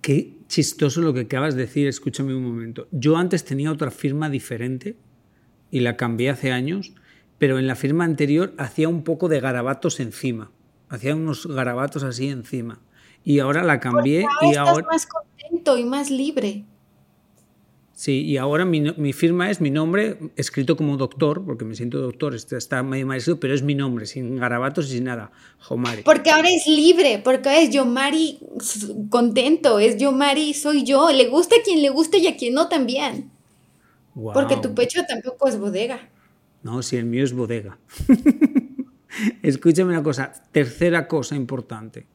Qué 0.00 0.38
chistoso 0.46 1.00
lo 1.00 1.12
que 1.12 1.22
acabas 1.22 1.56
de 1.56 1.62
decir, 1.62 1.88
escúchame 1.88 2.32
un 2.32 2.44
momento. 2.44 2.86
Yo 2.92 3.16
antes 3.16 3.44
tenía 3.44 3.72
otra 3.72 3.90
firma 3.90 4.30
diferente 4.30 4.96
y 5.70 5.80
la 5.80 5.96
cambié 5.96 6.30
hace 6.30 6.52
años, 6.52 6.94
pero 7.38 7.58
en 7.58 7.66
la 7.66 7.74
firma 7.74 8.04
anterior 8.04 8.54
hacía 8.58 8.88
un 8.88 9.04
poco 9.04 9.28
de 9.28 9.40
garabatos 9.40 10.00
encima. 10.00 10.50
Hacía 10.88 11.14
unos 11.14 11.46
garabatos 11.46 12.02
así 12.02 12.28
encima. 12.28 12.80
Y 13.24 13.38
ahora 13.38 13.62
la 13.62 13.80
cambié 13.80 14.26
y 14.42 14.56
ahora... 14.56 14.86
más 14.90 15.06
contento 15.06 15.78
y 15.78 15.84
más 15.84 16.10
libre. 16.10 16.64
Sí, 18.00 18.22
y 18.24 18.38
ahora 18.38 18.64
mi, 18.64 19.12
firma 19.12 19.50
es 19.50 19.60
mi 19.60 19.70
nombre, 19.70 20.16
escrito 20.36 20.74
como 20.74 20.96
doctor, 20.96 21.44
porque 21.44 21.66
me 21.66 21.74
siento 21.74 22.00
doctor, 22.00 22.34
está, 22.34 22.56
está 22.56 22.82
medio 22.82 23.06
maestro, 23.06 23.38
pero 23.38 23.52
es 23.52 23.62
mi 23.62 23.74
nombre, 23.74 24.06
sin 24.06 24.36
garabatos 24.36 24.86
y 24.86 24.92
sin 24.92 25.04
nada, 25.04 25.32
Jomari. 25.58 26.02
Porque 26.02 26.30
ahora 26.30 26.48
es 26.48 26.66
libre, 26.66 27.20
porque 27.22 27.50
ahora 27.50 27.60
es 27.60 27.68
Yomari 27.68 28.38
contento, 29.10 29.78
es 29.78 29.98
Yomari, 29.98 30.54
soy 30.54 30.82
yo, 30.82 31.10
le 31.10 31.28
gusta 31.28 31.56
a 31.56 31.62
quien 31.62 31.82
le 31.82 31.90
gusta 31.90 32.16
y 32.16 32.26
a 32.26 32.38
quien 32.38 32.54
no 32.54 32.70
también. 32.70 33.32
Porque 34.14 34.56
tu 34.56 34.74
pecho 34.74 35.02
tampoco 35.06 35.48
es 35.48 35.58
bodega. 35.58 36.00
No, 36.62 36.82
si 36.82 36.96
el 36.96 37.04
mío 37.04 37.24
es 37.24 37.32
bodega. 37.32 37.78
Escúchame 39.42 39.92
una 39.92 40.02
cosa, 40.02 40.32
tercera 40.52 41.08
cosa 41.08 41.36
importante. 41.36 42.06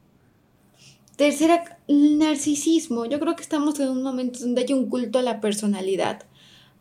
Tercera, 1.16 1.78
narcisismo. 1.88 3.06
Yo 3.06 3.18
creo 3.18 3.36
que 3.36 3.42
estamos 3.42 3.80
en 3.80 3.88
un 3.88 4.02
momento 4.02 4.40
donde 4.40 4.62
hay 4.62 4.72
un 4.72 4.88
culto 4.88 5.18
a 5.18 5.22
la 5.22 5.40
personalidad, 5.40 6.24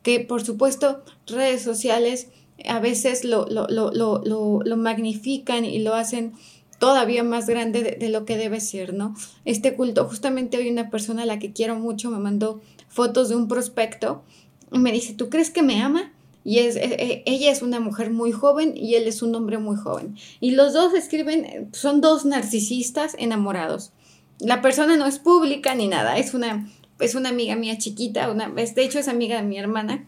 que 0.04 0.20
por 0.20 0.44
supuesto 0.44 1.04
redes 1.26 1.62
sociales 1.62 2.28
a 2.68 2.80
veces 2.80 3.24
lo, 3.24 3.48
lo, 3.48 4.78
magnifican 4.78 5.66
y 5.66 5.80
lo 5.80 5.94
hacen 5.94 6.34
todavía 6.80 7.24
más 7.24 7.48
grande 7.48 7.82
de, 7.82 7.92
de, 7.94 8.10
lo 8.10 8.26
que 8.26 8.38
debe 8.38 8.60
ser, 8.60 8.94
¿no? 8.94 9.16
Este 9.46 9.76
culto, 9.76 10.06
justamente 10.06 10.58
hoy 10.58 10.70
una 10.70 10.90
persona 10.90 11.24
a 11.24 11.26
la 11.26 11.40
que 11.40 11.54
quiero 11.54 11.76
mucho 11.76 12.12
me 12.12 12.20
mandó 12.20 12.62
fotos 12.90 13.30
de 13.30 13.36
un 13.36 13.48
prospecto 13.48 14.24
me 14.72 14.92
dice, 14.92 15.14
¿tú 15.14 15.30
crees 15.30 15.52
que 15.52 15.64
me 15.64 15.82
ama? 15.82 16.12
Y 16.44 16.60
es, 16.60 16.76
e, 16.76 16.84
e, 16.84 17.24
ella 17.26 17.52
es 17.52 17.62
una 17.62 17.80
mujer 17.80 18.12
muy 18.12 18.32
joven 18.32 18.74
y 18.78 18.96
él 18.96 19.08
es 19.08 19.22
un 19.22 19.34
hombre 19.34 19.58
muy 19.58 19.76
joven. 19.76 20.16
Y 20.40 20.52
los 20.52 20.74
dos 20.74 20.94
escriben, 20.94 21.70
son 21.74 22.02
dos 22.02 22.24
narcisistas 22.24 23.16
enamorados. 23.18 23.92
La 24.40 24.62
persona 24.62 24.96
no 24.96 25.08
es 25.08 25.18
pública 25.18 25.74
ni 25.74 25.88
nada, 25.88 26.18
es 26.18 26.34
una, 26.34 26.70
es 27.00 27.16
una 27.16 27.30
amiga 27.30 27.56
mía 27.56 27.78
chiquita, 27.78 28.30
una, 28.30 28.50
de 28.50 28.84
hecho 28.84 29.00
es 29.00 29.08
amiga 29.08 29.38
de 29.38 29.48
mi 29.48 29.58
hermana. 29.58 30.06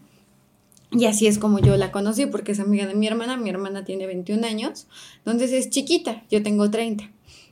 Y 0.90 1.04
así 1.04 1.26
es 1.26 1.38
como 1.38 1.58
yo 1.58 1.76
la 1.76 1.90
conocí, 1.92 2.26
porque 2.26 2.52
es 2.52 2.60
amiga 2.60 2.86
de 2.86 2.94
mi 2.94 3.06
hermana, 3.06 3.36
mi 3.36 3.50
hermana 3.50 3.84
tiene 3.84 4.06
21 4.06 4.46
años, 4.46 4.86
entonces 5.18 5.52
es 5.52 5.70
chiquita, 5.70 6.24
yo 6.30 6.42
tengo 6.42 6.70
30. 6.70 7.10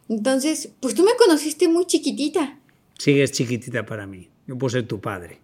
Entonces, 0.08 0.70
pues 0.80 0.94
tú 0.94 1.02
me 1.02 1.14
conociste 1.16 1.68
muy 1.68 1.84
chiquitita. 1.86 2.58
Sí, 2.98 3.20
es 3.20 3.32
chiquitita 3.32 3.84
para 3.84 4.06
mí, 4.06 4.30
yo 4.46 4.56
puedo 4.56 4.70
ser 4.70 4.86
tu 4.86 5.00
padre. 5.00 5.40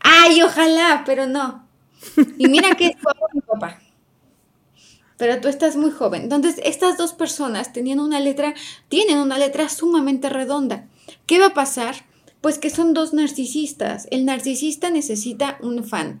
Ay, 0.00 0.42
ojalá, 0.42 1.02
pero 1.04 1.26
no. 1.26 1.66
Y 2.38 2.48
mira 2.48 2.74
que 2.76 2.86
es 2.86 2.96
mi 3.34 3.40
papá. 3.40 3.80
Pero 5.16 5.40
tú 5.40 5.48
estás 5.48 5.76
muy 5.76 5.90
joven. 5.90 6.22
Entonces, 6.22 6.60
estas 6.64 6.96
dos 6.96 7.12
personas 7.12 7.72
tenían 7.72 7.98
una 7.98 8.20
letra, 8.20 8.54
tienen 8.88 9.18
una 9.18 9.38
letra 9.38 9.68
sumamente 9.68 10.28
redonda. 10.28 10.86
¿Qué 11.26 11.38
va 11.40 11.46
a 11.46 11.54
pasar? 11.54 11.96
Pues 12.40 12.58
que 12.58 12.70
son 12.70 12.94
dos 12.94 13.12
narcisistas. 13.12 14.06
El 14.10 14.24
narcisista 14.24 14.90
necesita 14.90 15.58
un 15.60 15.82
fan 15.82 16.20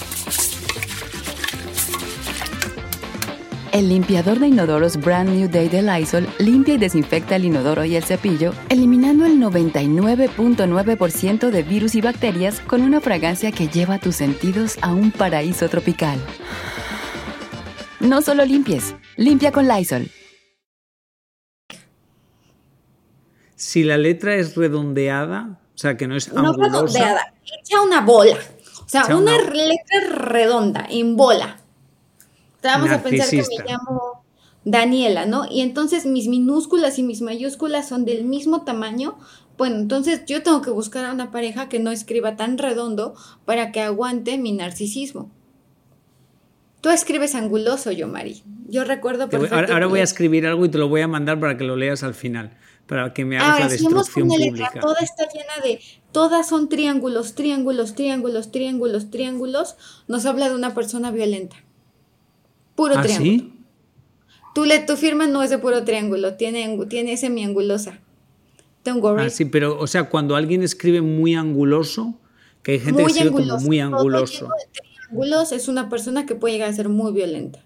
El 3.71 3.87
limpiador 3.87 4.39
de 4.39 4.47
inodoros 4.47 4.97
Brand 4.97 5.29
New 5.29 5.49
Day 5.49 5.69
de 5.69 5.81
Lysol 5.81 6.27
limpia 6.39 6.73
y 6.73 6.77
desinfecta 6.77 7.37
el 7.37 7.45
inodoro 7.45 7.85
y 7.85 7.95
el 7.95 8.03
cepillo, 8.03 8.53
eliminando 8.67 9.25
el 9.25 9.39
99.9% 9.39 11.49
de 11.49 11.63
virus 11.63 11.95
y 11.95 12.01
bacterias 12.01 12.59
con 12.59 12.81
una 12.81 12.99
fragancia 12.99 13.53
que 13.53 13.69
lleva 13.69 13.97
tus 13.97 14.17
sentidos 14.17 14.77
a 14.81 14.93
un 14.93 15.11
paraíso 15.11 15.69
tropical. 15.69 16.19
No 18.01 18.21
solo 18.21 18.43
limpies, 18.43 18.93
limpia 19.15 19.53
con 19.53 19.69
Lysol. 19.69 20.09
Si 23.55 23.85
la 23.85 23.97
letra 23.97 24.35
es 24.35 24.57
redondeada, 24.57 25.61
o 25.73 25.77
sea, 25.77 25.95
que 25.95 26.07
no 26.07 26.17
es 26.17 26.27
angulosa. 26.27 26.57
No 26.57 26.63
redondeada, 26.65 27.33
echa 27.45 27.81
una 27.81 28.01
bola. 28.01 28.37
O 28.83 28.89
sea, 28.89 29.15
una 29.15 29.37
letra 29.37 30.09
redonda, 30.09 30.85
en 30.89 31.15
bola 31.15 31.60
vamos 32.63 32.89
a 32.89 33.01
pensar 33.03 33.29
que 33.29 33.37
me 33.37 33.65
llamo 33.67 34.23
Daniela, 34.63 35.25
¿no? 35.25 35.45
Y 35.49 35.61
entonces 35.61 36.05
mis 36.05 36.27
minúsculas 36.27 36.99
y 36.99 37.03
mis 37.03 37.21
mayúsculas 37.21 37.87
son 37.87 38.05
del 38.05 38.25
mismo 38.25 38.63
tamaño. 38.63 39.17
Bueno, 39.57 39.77
entonces 39.77 40.23
yo 40.25 40.43
tengo 40.43 40.61
que 40.61 40.69
buscar 40.69 41.05
a 41.05 41.13
una 41.13 41.31
pareja 41.31 41.69
que 41.69 41.79
no 41.79 41.91
escriba 41.91 42.35
tan 42.35 42.57
redondo 42.57 43.15
para 43.45 43.71
que 43.71 43.81
aguante 43.81 44.37
mi 44.37 44.51
narcisismo. 44.51 45.31
Tú 46.81 46.89
escribes 46.89 47.35
anguloso, 47.35 47.91
yo, 47.91 48.07
Mari. 48.07 48.43
Yo 48.67 48.83
recuerdo 48.83 49.29
perfectamente. 49.29 49.71
Ahora 49.71 49.87
voy 49.87 49.99
a 49.99 50.03
escribir 50.03 50.47
algo 50.47 50.65
y 50.65 50.69
te 50.69 50.77
lo 50.77 50.89
voy 50.89 51.01
a 51.01 51.07
mandar 51.07 51.39
para 51.39 51.57
que 51.57 51.63
lo 51.63 51.75
leas 51.75 52.03
al 52.03 52.15
final, 52.15 52.57
para 52.87 53.13
que 53.13 53.23
me 53.23 53.37
hagas 53.37 53.59
la 53.59 53.67
destrucción 53.67 54.31
una 54.31 54.37
letra, 54.37 54.71
toda 54.79 54.99
está 55.01 55.27
llena 55.27 55.63
de, 55.63 55.79
todas 56.11 56.47
son 56.47 56.69
triángulos, 56.69 57.35
triángulos, 57.35 57.93
triángulos, 57.93 58.51
triángulos, 58.51 59.11
triángulos. 59.11 59.75
Nos 60.07 60.25
habla 60.25 60.49
de 60.49 60.55
una 60.55 60.73
persona 60.73 61.11
violenta. 61.11 61.57
Puro 62.81 62.97
¿Ah, 62.97 63.03
triángulo. 63.03 63.31
¿sí? 64.55 64.65
le, 64.65 64.79
tu 64.79 64.97
firma 64.97 65.27
no 65.27 65.43
es 65.43 65.51
de 65.51 65.59
puro 65.59 65.83
triángulo, 65.83 66.33
tiene, 66.33 66.79
tiene 66.89 67.15
semiangulosa. 67.15 67.99
Tengo 68.81 69.09
Ah, 69.19 69.29
sí, 69.29 69.45
pero, 69.45 69.77
o 69.77 69.85
sea, 69.85 70.09
cuando 70.09 70.35
alguien 70.35 70.63
escribe 70.63 70.99
muy 71.01 71.35
anguloso, 71.35 72.15
que 72.63 72.71
hay 72.71 72.79
gente 72.79 73.03
que 73.05 73.11
escribe 73.11 73.33
como 73.33 73.57
muy 73.59 73.79
anguloso. 73.79 74.49
Triángulos 74.71 75.51
es 75.51 75.67
una 75.67 75.89
persona 75.89 76.25
que 76.25 76.33
puede 76.33 76.55
llegar 76.55 76.71
a 76.71 76.73
ser 76.73 76.89
muy 76.89 77.11
violenta. 77.11 77.63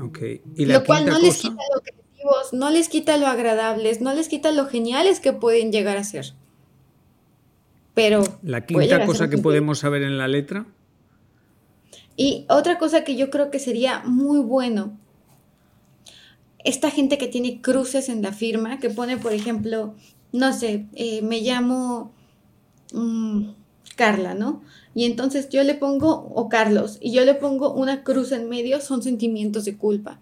Ok. 0.00 0.20
¿Y 0.54 0.66
la 0.66 0.74
lo 0.74 0.84
cual 0.84 1.06
no 1.06 1.18
les 1.18 1.38
quita 1.38 1.64
lo 1.74 1.80
creativos, 1.80 2.52
no 2.52 2.70
les 2.70 2.88
quita 2.88 3.16
lo 3.16 3.26
agradables, 3.26 4.00
no 4.00 4.14
les 4.14 4.28
quita 4.28 4.52
lo 4.52 4.66
geniales 4.66 5.18
que 5.18 5.32
pueden 5.32 5.72
llegar 5.72 5.96
a 5.96 6.04
ser. 6.04 6.26
Pero. 7.94 8.22
La 8.44 8.64
quinta 8.66 9.04
cosa 9.04 9.28
que 9.28 9.38
podemos 9.38 9.80
saber 9.80 10.04
en 10.04 10.16
la 10.16 10.28
letra. 10.28 10.64
Y 12.20 12.44
otra 12.50 12.76
cosa 12.76 13.02
que 13.02 13.16
yo 13.16 13.30
creo 13.30 13.50
que 13.50 13.58
sería 13.58 14.02
muy 14.04 14.40
bueno 14.40 14.92
esta 16.62 16.90
gente 16.90 17.16
que 17.16 17.28
tiene 17.28 17.62
cruces 17.62 18.10
en 18.10 18.20
la 18.20 18.30
firma, 18.30 18.78
que 18.78 18.90
pone, 18.90 19.16
por 19.16 19.32
ejemplo, 19.32 19.94
no 20.30 20.52
sé, 20.52 20.84
eh, 20.92 21.22
me 21.22 21.40
llamo 21.40 22.12
mm, 22.92 23.52
Carla, 23.96 24.34
¿no? 24.34 24.60
Y 24.94 25.06
entonces 25.06 25.48
yo 25.48 25.62
le 25.62 25.72
pongo, 25.72 26.30
o 26.34 26.50
Carlos, 26.50 26.98
y 27.00 27.12
yo 27.12 27.24
le 27.24 27.32
pongo 27.32 27.72
una 27.72 28.04
cruz 28.04 28.32
en 28.32 28.50
medio, 28.50 28.82
son 28.82 29.02
sentimientos 29.02 29.64
de 29.64 29.78
culpa. 29.78 30.20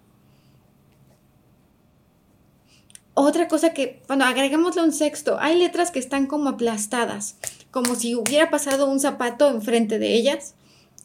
Otra 3.14 3.48
cosa 3.48 3.74
que, 3.74 4.02
bueno, 4.06 4.24
agregámosle 4.24 4.84
un 4.84 4.92
sexto, 4.92 5.36
hay 5.40 5.58
letras 5.58 5.90
que 5.90 5.98
están 5.98 6.28
como 6.28 6.50
aplastadas, 6.50 7.38
como 7.72 7.96
si 7.96 8.14
hubiera 8.14 8.50
pasado 8.50 8.88
un 8.88 9.00
zapato 9.00 9.50
enfrente 9.50 9.98
de 9.98 10.14
ellas, 10.14 10.54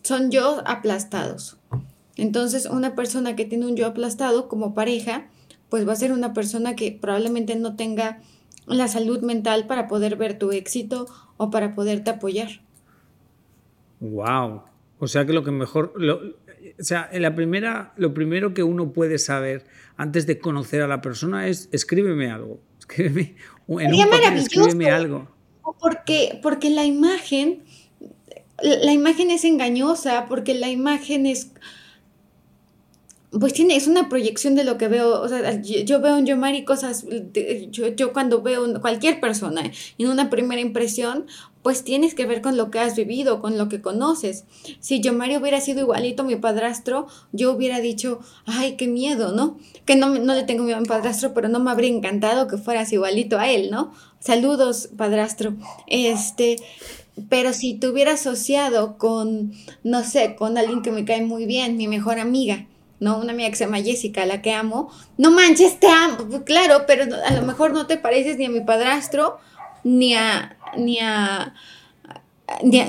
son 0.03 0.31
yo 0.31 0.61
aplastados. 0.65 1.57
Entonces, 2.15 2.67
una 2.67 2.95
persona 2.95 3.35
que 3.35 3.45
tiene 3.45 3.65
un 3.65 3.75
yo 3.75 3.87
aplastado 3.87 4.47
como 4.47 4.73
pareja, 4.73 5.27
pues 5.69 5.87
va 5.87 5.93
a 5.93 5.97
ser 5.97 6.11
una 6.11 6.33
persona 6.33 6.75
que 6.75 6.91
probablemente 6.91 7.55
no 7.55 7.75
tenga 7.75 8.21
la 8.67 8.87
salud 8.87 9.21
mental 9.21 9.65
para 9.67 9.87
poder 9.87 10.15
ver 10.15 10.37
tu 10.37 10.51
éxito 10.51 11.07
o 11.37 11.49
para 11.49 11.73
poderte 11.73 12.11
apoyar. 12.11 12.61
Wow. 13.99 14.63
O 14.99 15.07
sea 15.07 15.25
que 15.25 15.33
lo 15.33 15.43
que 15.43 15.51
mejor, 15.51 15.93
o 15.97 16.83
sea, 16.83 17.09
la 17.13 17.35
primera, 17.35 17.93
lo 17.97 18.13
primero 18.13 18.53
que 18.53 18.63
uno 18.63 18.93
puede 18.93 19.17
saber 19.17 19.65
antes 19.97 20.27
de 20.27 20.39
conocer 20.39 20.81
a 20.81 20.87
la 20.87 21.01
persona 21.01 21.47
es 21.47 21.69
escríbeme 21.71 22.29
algo. 22.29 22.59
Escríbeme, 22.79 23.35
en 23.67 23.93
un 23.93 24.09
papel, 24.09 24.33
escríbeme 24.35 24.91
algo. 24.91 25.27
Porque, 25.79 26.39
porque 26.41 26.69
la 26.69 26.85
imagen, 26.85 27.63
la 28.63 28.91
imagen 28.93 29.29
es 29.31 29.43
engañosa, 29.43 30.25
porque 30.27 30.53
la 30.53 30.69
imagen 30.69 31.25
es 31.25 31.51
pues 33.39 33.53
tiene, 33.53 33.75
es 33.75 33.87
una 33.87 34.09
proyección 34.09 34.53
de 34.55 34.63
lo 34.63 34.77
que 34.77 34.87
veo, 34.87 35.21
o 35.21 35.27
sea, 35.27 35.59
yo, 35.61 35.99
veo 35.99 36.17
en 36.17 36.25
Yomari 36.25 36.65
cosas, 36.65 37.05
yo, 37.71 37.87
yo, 37.87 38.13
cuando 38.13 38.43
veo 38.43 38.79
cualquier 38.79 39.19
persona 39.19 39.71
en 39.97 40.07
una 40.07 40.29
primera 40.29 40.61
impresión, 40.61 41.25
pues 41.63 41.83
tienes 41.83 42.13
que 42.13 42.25
ver 42.25 42.41
con 42.41 42.57
lo 42.57 42.69
que 42.69 42.79
has 42.79 42.95
vivido, 42.95 43.41
con 43.41 43.57
lo 43.57 43.69
que 43.69 43.81
conoces. 43.81 44.43
Si 44.79 45.01
Yomari 45.01 45.37
hubiera 45.37 45.61
sido 45.61 45.79
igualito 45.79 46.21
a 46.21 46.25
mi 46.25 46.35
padrastro, 46.35 47.07
yo 47.31 47.53
hubiera 47.53 47.79
dicho, 47.79 48.19
ay, 48.45 48.75
qué 48.75 48.87
miedo, 48.87 49.31
¿no? 49.31 49.57
Que 49.85 49.95
no, 49.95 50.09
no 50.09 50.35
le 50.35 50.43
tengo 50.43 50.63
miedo 50.63 50.77
a 50.77 50.81
mi 50.81 50.87
padrastro, 50.87 51.33
pero 51.33 51.47
no 51.47 51.59
me 51.59 51.71
habría 51.71 51.89
encantado 51.89 52.47
que 52.47 52.57
fueras 52.57 52.91
igualito 52.93 53.39
a 53.39 53.49
él, 53.49 53.71
¿no? 53.71 53.93
Saludos, 54.19 54.89
padrastro. 54.95 55.55
Este, 55.87 56.57
pero 57.29 57.53
si 57.53 57.75
te 57.75 57.87
hubiera 57.87 58.13
asociado 58.13 58.97
con, 58.97 59.53
no 59.83 60.03
sé, 60.03 60.35
con 60.35 60.57
alguien 60.57 60.81
que 60.81 60.91
me 60.91 61.05
cae 61.05 61.23
muy 61.23 61.45
bien, 61.45 61.77
mi 61.77 61.87
mejor 61.87 62.19
amiga, 62.19 62.65
¿no? 62.99 63.19
Una 63.19 63.33
amiga 63.33 63.49
que 63.49 63.55
se 63.55 63.65
llama 63.65 63.81
Jessica, 63.81 64.25
la 64.25 64.41
que 64.41 64.51
amo. 64.51 64.91
No 65.17 65.29
manches, 65.31 65.79
te 65.79 65.87
amo. 65.87 66.43
Claro, 66.43 66.85
pero 66.87 67.03
a 67.25 67.33
lo 67.33 67.43
mejor 67.43 67.73
no 67.73 67.85
te 67.85 67.97
pareces 67.97 68.37
ni 68.37 68.45
a 68.45 68.49
mi 68.49 68.61
padrastro, 68.61 69.37
ni 69.83 70.15
a, 70.15 70.57
ni 70.75 70.99
a, 70.99 71.53
ni 72.63 72.79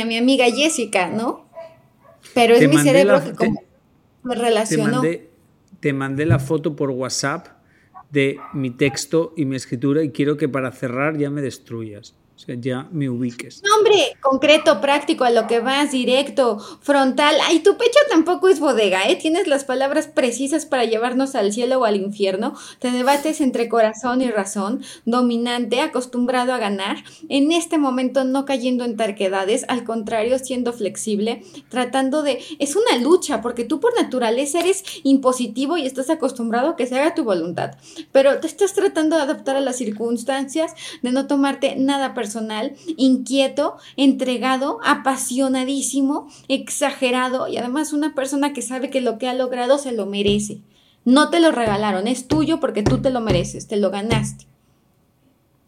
a, 0.00 0.04
mi 0.04 0.18
amiga 0.18 0.44
Jessica, 0.50 1.08
¿no? 1.08 1.46
Pero 2.34 2.54
es 2.54 2.68
mi 2.68 2.76
cerebro 2.78 3.22
que 3.24 3.32
como 3.32 3.62
me 4.22 4.34
relacionó. 4.34 5.02
te 5.80 5.92
mandé 5.94 6.26
la 6.26 6.38
foto 6.38 6.76
por 6.76 6.90
WhatsApp 6.90 7.46
de 8.10 8.38
mi 8.52 8.70
texto 8.70 9.32
y 9.36 9.46
mi 9.46 9.56
escritura 9.56 10.02
y 10.02 10.10
quiero 10.10 10.36
que 10.36 10.48
para 10.48 10.70
cerrar 10.72 11.16
ya 11.16 11.30
me 11.30 11.40
destruyas 11.40 12.14
ya 12.46 12.88
me 12.90 13.08
ubiques. 13.08 13.62
Concreto, 14.20 14.80
práctico, 14.80 15.24
a 15.24 15.30
lo 15.30 15.46
que 15.46 15.60
vas, 15.60 15.92
directo, 15.92 16.58
frontal. 16.80 17.36
Ay, 17.46 17.60
tu 17.60 17.76
pecho 17.76 17.98
tampoco 18.08 18.48
es 18.48 18.60
bodega, 18.60 19.08
¿eh? 19.08 19.16
Tienes 19.16 19.46
las 19.46 19.64
palabras 19.64 20.06
precisas 20.06 20.66
para 20.66 20.84
llevarnos 20.84 21.34
al 21.34 21.52
cielo 21.52 21.80
o 21.80 21.84
al 21.84 21.96
infierno. 21.96 22.54
Te 22.78 22.90
debates 22.90 23.40
entre 23.40 23.68
corazón 23.68 24.22
y 24.22 24.30
razón, 24.30 24.82
dominante, 25.04 25.80
acostumbrado 25.80 26.52
a 26.52 26.58
ganar. 26.58 27.04
En 27.28 27.52
este 27.52 27.78
momento 27.78 28.24
no 28.24 28.44
cayendo 28.44 28.84
en 28.84 28.96
tarquedades, 28.96 29.64
al 29.68 29.84
contrario, 29.84 30.38
siendo 30.38 30.72
flexible, 30.72 31.42
tratando 31.68 32.22
de... 32.22 32.42
Es 32.58 32.76
una 32.76 32.96
lucha, 33.02 33.40
porque 33.42 33.64
tú 33.64 33.80
por 33.80 33.94
naturaleza 34.00 34.60
eres 34.60 34.82
impositivo 35.02 35.76
y 35.76 35.86
estás 35.86 36.10
acostumbrado 36.10 36.70
a 36.70 36.76
que 36.76 36.86
se 36.86 36.98
haga 36.98 37.14
tu 37.14 37.24
voluntad. 37.24 37.72
Pero 38.12 38.40
te 38.40 38.46
estás 38.46 38.72
tratando 38.74 39.16
de 39.16 39.22
adaptar 39.22 39.56
a 39.56 39.60
las 39.60 39.76
circunstancias, 39.76 40.74
de 41.02 41.12
no 41.12 41.26
tomarte 41.26 41.76
nada 41.76 42.14
personal 42.14 42.29
personal, 42.30 42.74
inquieto, 42.96 43.76
entregado, 43.96 44.78
apasionadísimo, 44.84 46.28
exagerado 46.46 47.48
y 47.48 47.56
además 47.56 47.92
una 47.92 48.14
persona 48.14 48.52
que 48.52 48.62
sabe 48.62 48.88
que 48.88 49.00
lo 49.00 49.18
que 49.18 49.26
ha 49.26 49.34
logrado 49.34 49.78
se 49.78 49.90
lo 49.90 50.06
merece. 50.06 50.60
No 51.04 51.28
te 51.30 51.40
lo 51.40 51.50
regalaron, 51.50 52.06
es 52.06 52.28
tuyo 52.28 52.60
porque 52.60 52.84
tú 52.84 52.98
te 52.98 53.10
lo 53.10 53.20
mereces, 53.20 53.66
te 53.66 53.78
lo 53.78 53.90
ganaste. 53.90 54.46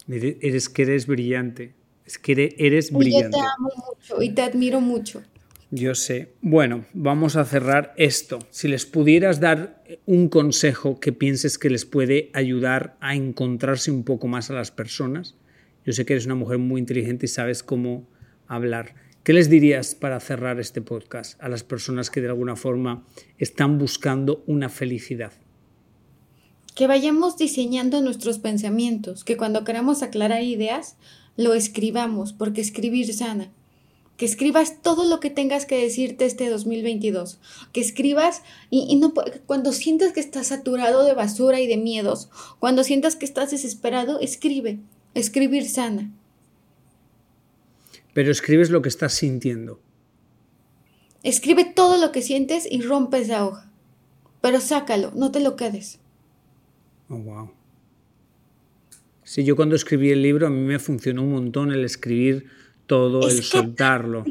Eres 0.07 0.69
que 0.69 0.83
eres 0.83 1.05
brillante, 1.05 1.73
es 2.05 2.17
que 2.17 2.55
eres 2.57 2.93
brillante. 2.93 3.37
Y 3.37 3.41
yo 3.41 3.43
te 3.43 3.45
amo 3.57 3.69
mucho 3.89 4.21
y 4.21 4.29
te 4.29 4.41
admiro 4.41 4.79
mucho. 4.79 5.21
Yo 5.69 5.95
sé. 5.95 6.33
Bueno, 6.41 6.85
vamos 6.93 7.35
a 7.35 7.43
cerrar 7.43 7.93
esto. 7.97 8.39
Si 8.51 8.69
les 8.69 8.85
pudieras 8.85 9.39
dar 9.39 9.83
un 10.05 10.29
consejo 10.29 10.99
que 10.99 11.11
pienses 11.11 11.57
que 11.57 11.69
les 11.69 11.83
puede 11.83 12.29
ayudar 12.33 12.95
a 13.01 13.15
encontrarse 13.15 13.91
un 13.91 14.03
poco 14.03 14.27
más 14.27 14.49
a 14.49 14.53
las 14.53 14.69
personas, 14.71 15.35
yo 15.85 15.93
sé 15.93 16.05
que 16.05 16.13
eres 16.13 16.25
una 16.25 16.35
mujer 16.35 16.59
muy 16.59 16.79
inteligente 16.79 17.25
y 17.25 17.29
sabes 17.29 17.63
cómo 17.63 18.07
hablar. 18.47 18.95
¿Qué 19.23 19.33
les 19.33 19.49
dirías 19.49 19.95
para 19.95 20.19
cerrar 20.19 20.59
este 20.59 20.81
podcast 20.81 21.41
a 21.41 21.49
las 21.49 21.63
personas 21.63 22.09
que 22.09 22.21
de 22.21 22.27
alguna 22.27 22.55
forma 22.55 23.05
están 23.37 23.77
buscando 23.77 24.43
una 24.47 24.69
felicidad? 24.69 25.33
Que 26.75 26.87
vayamos 26.87 27.37
diseñando 27.37 28.01
nuestros 28.01 28.39
pensamientos, 28.39 29.23
que 29.23 29.37
cuando 29.37 29.63
queramos 29.63 30.03
aclarar 30.03 30.43
ideas, 30.43 30.95
lo 31.37 31.53
escribamos, 31.53 32.33
porque 32.33 32.61
escribir 32.61 33.13
sana. 33.13 33.51
Que 34.17 34.25
escribas 34.25 34.81
todo 34.81 35.09
lo 35.09 35.19
que 35.19 35.29
tengas 35.29 35.65
que 35.65 35.81
decirte 35.81 36.25
este 36.25 36.49
2022. 36.49 37.39
Que 37.71 37.81
escribas 37.81 38.41
y, 38.69 39.01
cuando 39.45 39.71
sientas 39.71 40.13
que 40.13 40.19
estás 40.19 40.47
saturado 40.47 41.03
de 41.03 41.13
basura 41.13 41.59
y 41.59 41.67
de 41.67 41.77
miedos, 41.77 42.29
cuando 42.59 42.83
sientas 42.83 43.15
que 43.15 43.25
estás 43.25 43.51
desesperado, 43.51 44.19
escribe 44.19 44.79
Escribir 45.13 45.69
sana. 45.69 46.11
Pero 48.13 48.31
escribes 48.31 48.71
lo 48.71 48.81
que 48.81 48.89
estás 48.89 49.13
sintiendo. 49.13 49.79
Escribe 51.21 51.65
todo 51.65 51.97
lo 51.97 52.11
que 52.11 52.21
sientes 52.21 52.67
y 52.69 52.81
rompe 52.81 53.19
esa 53.19 53.45
hoja. 53.45 53.69
Pero 54.41 54.59
sácalo, 54.59 55.11
no 55.15 55.31
te 55.31 55.39
lo 55.39 55.55
quedes. 55.55 55.99
Oh, 57.09 57.17
wow. 57.17 57.51
Sí, 59.23 59.43
yo 59.43 59.55
cuando 59.55 59.75
escribí 59.75 60.11
el 60.11 60.21
libro 60.21 60.47
a 60.47 60.49
mí 60.49 60.61
me 60.61 60.79
funcionó 60.79 61.23
un 61.23 61.31
montón 61.31 61.71
el 61.71 61.85
escribir 61.85 62.47
todo, 62.87 63.27
el 63.27 63.43
soltarlo. 63.43 64.25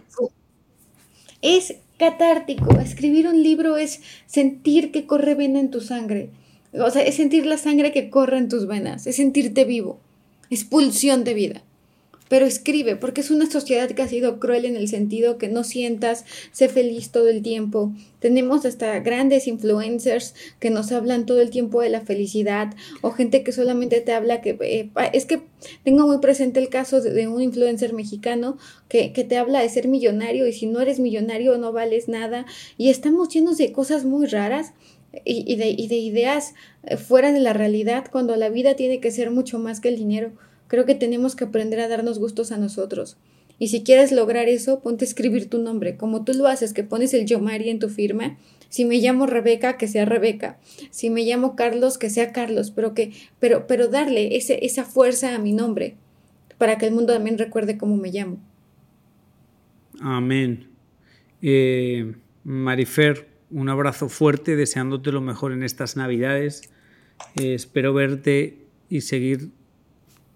Es 1.41 1.77
catártico. 1.97 2.79
Escribir 2.79 3.29
un 3.29 3.43
libro 3.43 3.77
es 3.77 4.01
sentir 4.27 4.91
que 4.91 5.07
corre 5.07 5.35
bien 5.35 5.57
en 5.57 5.71
tu 5.71 5.81
sangre. 5.81 6.31
O 6.73 6.91
sea, 6.91 7.03
es 7.03 7.17
sentir 7.17 7.47
la 7.47 7.57
sangre 7.57 7.93
que 7.93 8.11
corre 8.11 8.39
en 8.39 8.49
tus 8.49 8.67
venas, 8.67 9.07
es 9.07 9.17
sentirte 9.17 9.65
vivo 9.65 10.01
expulsión 10.53 11.25
de 11.25 11.35
vida. 11.35 11.63
Pero 12.29 12.47
escribe, 12.47 12.97
porque 12.97 13.21
es 13.21 13.31
una 13.31 13.51
sociedad 13.51 13.91
que 13.91 14.01
ha 14.01 14.09
sido 14.09 14.41
cruel 14.41 14.65
en 14.65 14.75
el 14.75 14.89
sentido 14.89 15.37
que 15.37 15.49
no 15.49 15.65
sientas, 15.65 16.25
sé 16.51 16.71
feliz 16.71 17.11
todo 17.11 17.29
el 17.29 17.43
tiempo. 17.43 17.93
Tenemos 18.21 18.65
hasta 18.65 18.99
grandes 19.01 19.47
influencers 19.47 20.35
que 20.59 20.71
nos 20.71 20.93
hablan 20.93 21.27
todo 21.27 21.43
el 21.43 21.51
tiempo 21.51 21.83
de 21.83 21.91
la 21.91 22.01
felicidad 22.01 22.75
o 23.03 23.11
gente 23.11 23.43
que 23.43 23.53
solamente 23.53 24.01
te 24.01 24.13
habla 24.13 24.41
que... 24.41 24.57
Eh, 24.63 24.89
es 25.13 25.27
que 25.27 25.43
tengo 25.85 26.07
muy 26.07 26.21
presente 26.21 26.59
el 26.59 26.71
caso 26.71 27.03
de, 27.03 27.29
un 27.29 27.43
influencer 27.43 27.93
mexicano 27.93 28.57
que, 28.89 29.13
que, 29.13 29.25
te 29.25 29.37
habla 29.37 29.61
de 29.61 29.69
ser 29.69 29.87
millonario 29.89 30.47
y 30.47 30.55
si 30.55 30.65
no 30.65 30.81
eres 30.81 31.01
millonario 31.01 31.59
no 31.59 31.73
vales 31.73 32.09
nada. 32.09 32.47
Y 32.79 32.89
estamos 32.89 33.29
llenos 33.29 33.59
de 33.59 33.73
cosas 33.73 34.07
muy 34.07 34.25
raras 34.27 34.73
y, 35.25 35.57
de, 35.57 35.71
y 35.71 35.89
de 35.89 35.97
ideas 35.97 36.55
eh, 36.85 36.97
fuera 36.97 37.33
de 37.33 37.41
la 37.41 37.53
realidad 37.53 38.07
cuando 38.11 38.37
la 38.37 38.49
vida 38.49 38.75
tiene 38.75 39.01
que 39.01 39.11
ser 39.11 39.31
mucho 39.31 39.59
más 39.59 39.81
que 39.81 39.89
el 39.89 39.97
dinero. 39.97 40.33
Creo 40.69 40.87
que 40.87 40.95
tenemos 40.95 41.37
que 41.37 41.45
aprender 41.45 41.81
a 41.81 41.89
darnos 41.89 42.19
gustos 42.19 42.51
a 42.53 42.57
nosotros. 42.57 43.19
Y 43.59 43.69
si 43.69 43.83
quieres 43.83 44.11
lograr 44.11 44.49
eso, 44.49 44.81
ponte 44.81 45.05
a 45.05 45.09
escribir 45.09 45.49
tu 45.49 45.59
nombre, 45.59 45.97
como 45.97 46.25
tú 46.25 46.33
lo 46.33 46.49
haces, 46.49 46.73
que 46.73 46.83
pones 46.83 47.15
el 47.15 47.27
Yomari 47.27 47.69
en 47.69 47.79
tu 47.79 47.89
firma. 47.89 48.39
Si 48.71 48.85
me 48.85 48.97
llamo 48.97 49.27
Rebeca, 49.27 49.77
que 49.77 49.87
sea 49.87 50.05
Rebeca. 50.05 50.59
Si 50.91 51.11
me 51.11 51.23
llamo 51.23 51.55
Carlos, 51.55 51.99
que 51.99 52.11
sea 52.11 52.33
Carlos, 52.33 52.71
pero 52.71 52.95
que, 52.95 53.13
pero, 53.39 53.67
pero 53.67 53.89
darle 53.89 54.37
ese, 54.37 54.65
esa 54.65 54.85
fuerza 54.85 55.35
a 55.35 55.39
mi 55.39 55.53
nombre, 55.53 55.95
para 56.59 56.79
que 56.79 56.87
el 56.87 56.95
mundo 56.95 57.13
también 57.13 57.39
recuerde 57.39 57.77
cómo 57.77 57.97
me 57.97 58.11
llamo. 58.11 58.39
Amén. 60.01 60.69
Eh, 61.43 62.15
Marifer, 62.45 63.29
un 63.53 63.69
abrazo 63.69 64.09
fuerte, 64.09 64.57
deseándote 64.57 65.13
lo 65.13 65.21
mejor 65.21 65.53
en 65.53 65.63
estas 65.63 65.97
Navidades. 65.97 66.71
Eh, 67.37 67.55
espero 67.55 67.95
verte 67.95 68.59
y 68.89 69.03
seguir 69.03 69.51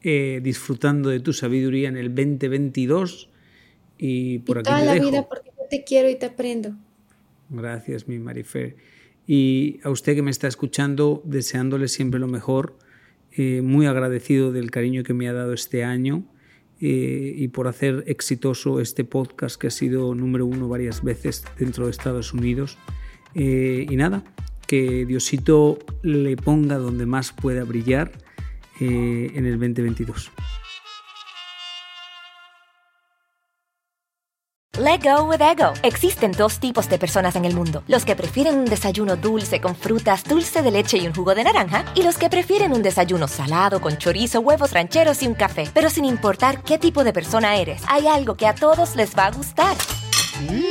eh, 0.02 0.40
disfrutando 0.42 1.08
de 1.08 1.20
tu 1.20 1.32
sabiduría 1.32 1.88
en 1.88 1.96
el 1.96 2.14
2022. 2.14 3.28
Y 3.98 4.38
por 4.40 4.58
aquí 4.58 4.70
toda 4.70 4.84
la 4.84 4.94
vida 4.94 5.26
porque 5.28 5.50
yo 5.56 5.64
te 5.68 5.84
quiero 5.84 6.08
y 6.08 6.16
te 6.16 6.26
aprendo. 6.26 6.76
Gracias, 7.48 8.08
mi 8.08 8.18
Marifer. 8.18 8.76
Y 9.26 9.80
a 9.82 9.90
usted 9.90 10.14
que 10.14 10.22
me 10.22 10.30
está 10.30 10.46
escuchando, 10.46 11.22
deseándole 11.24 11.88
siempre 11.88 12.20
lo 12.20 12.28
mejor, 12.28 12.78
eh, 13.32 13.60
muy 13.62 13.86
agradecido 13.86 14.52
del 14.52 14.70
cariño 14.70 15.02
que 15.02 15.12
me 15.12 15.28
ha 15.28 15.32
dado 15.32 15.52
este 15.52 15.84
año 15.84 16.24
eh, 16.80 17.34
y 17.36 17.48
por 17.48 17.68
hacer 17.68 18.04
exitoso 18.06 18.80
este 18.80 19.04
podcast 19.04 19.60
que 19.60 19.66
ha 19.66 19.70
sido 19.70 20.14
número 20.14 20.46
uno 20.46 20.68
varias 20.68 21.02
veces 21.02 21.44
dentro 21.58 21.86
de 21.86 21.90
Estados 21.90 22.32
Unidos. 22.32 22.78
Eh, 23.38 23.86
y 23.88 23.96
nada, 23.96 24.22
que 24.66 25.04
Diosito 25.04 25.78
le 26.02 26.36
ponga 26.36 26.78
donde 26.78 27.04
más 27.04 27.32
pueda 27.32 27.64
brillar 27.64 28.10
en 28.80 29.46
el 29.46 29.52
2022. 29.52 30.32
Let 34.78 35.00
go 35.02 35.24
with 35.24 35.40
ego. 35.40 35.72
Existen 35.82 36.32
dos 36.32 36.60
tipos 36.60 36.86
de 36.90 36.98
personas 36.98 37.34
en 37.34 37.46
el 37.46 37.54
mundo: 37.54 37.82
los 37.88 38.04
que 38.04 38.14
prefieren 38.14 38.56
un 38.56 38.66
desayuno 38.66 39.16
dulce 39.16 39.58
con 39.58 39.74
frutas, 39.74 40.22
dulce 40.24 40.60
de 40.60 40.70
leche 40.70 40.98
y 40.98 41.06
un 41.06 41.14
jugo 41.14 41.34
de 41.34 41.44
naranja, 41.44 41.86
y 41.94 42.02
los 42.02 42.18
que 42.18 42.28
prefieren 42.28 42.72
un 42.72 42.82
desayuno 42.82 43.26
salado 43.26 43.80
con 43.80 43.96
chorizo, 43.96 44.40
huevos 44.40 44.72
rancheros 44.72 45.22
y 45.22 45.28
un 45.28 45.34
café. 45.34 45.64
Pero 45.72 45.88
sin 45.88 46.04
importar 46.04 46.62
qué 46.62 46.76
tipo 46.76 47.04
de 47.04 47.14
persona 47.14 47.56
eres, 47.56 47.82
hay 47.88 48.06
algo 48.06 48.36
que 48.36 48.46
a 48.46 48.54
todos 48.54 48.96
les 48.96 49.16
va 49.16 49.26
a 49.26 49.30
gustar. 49.30 49.76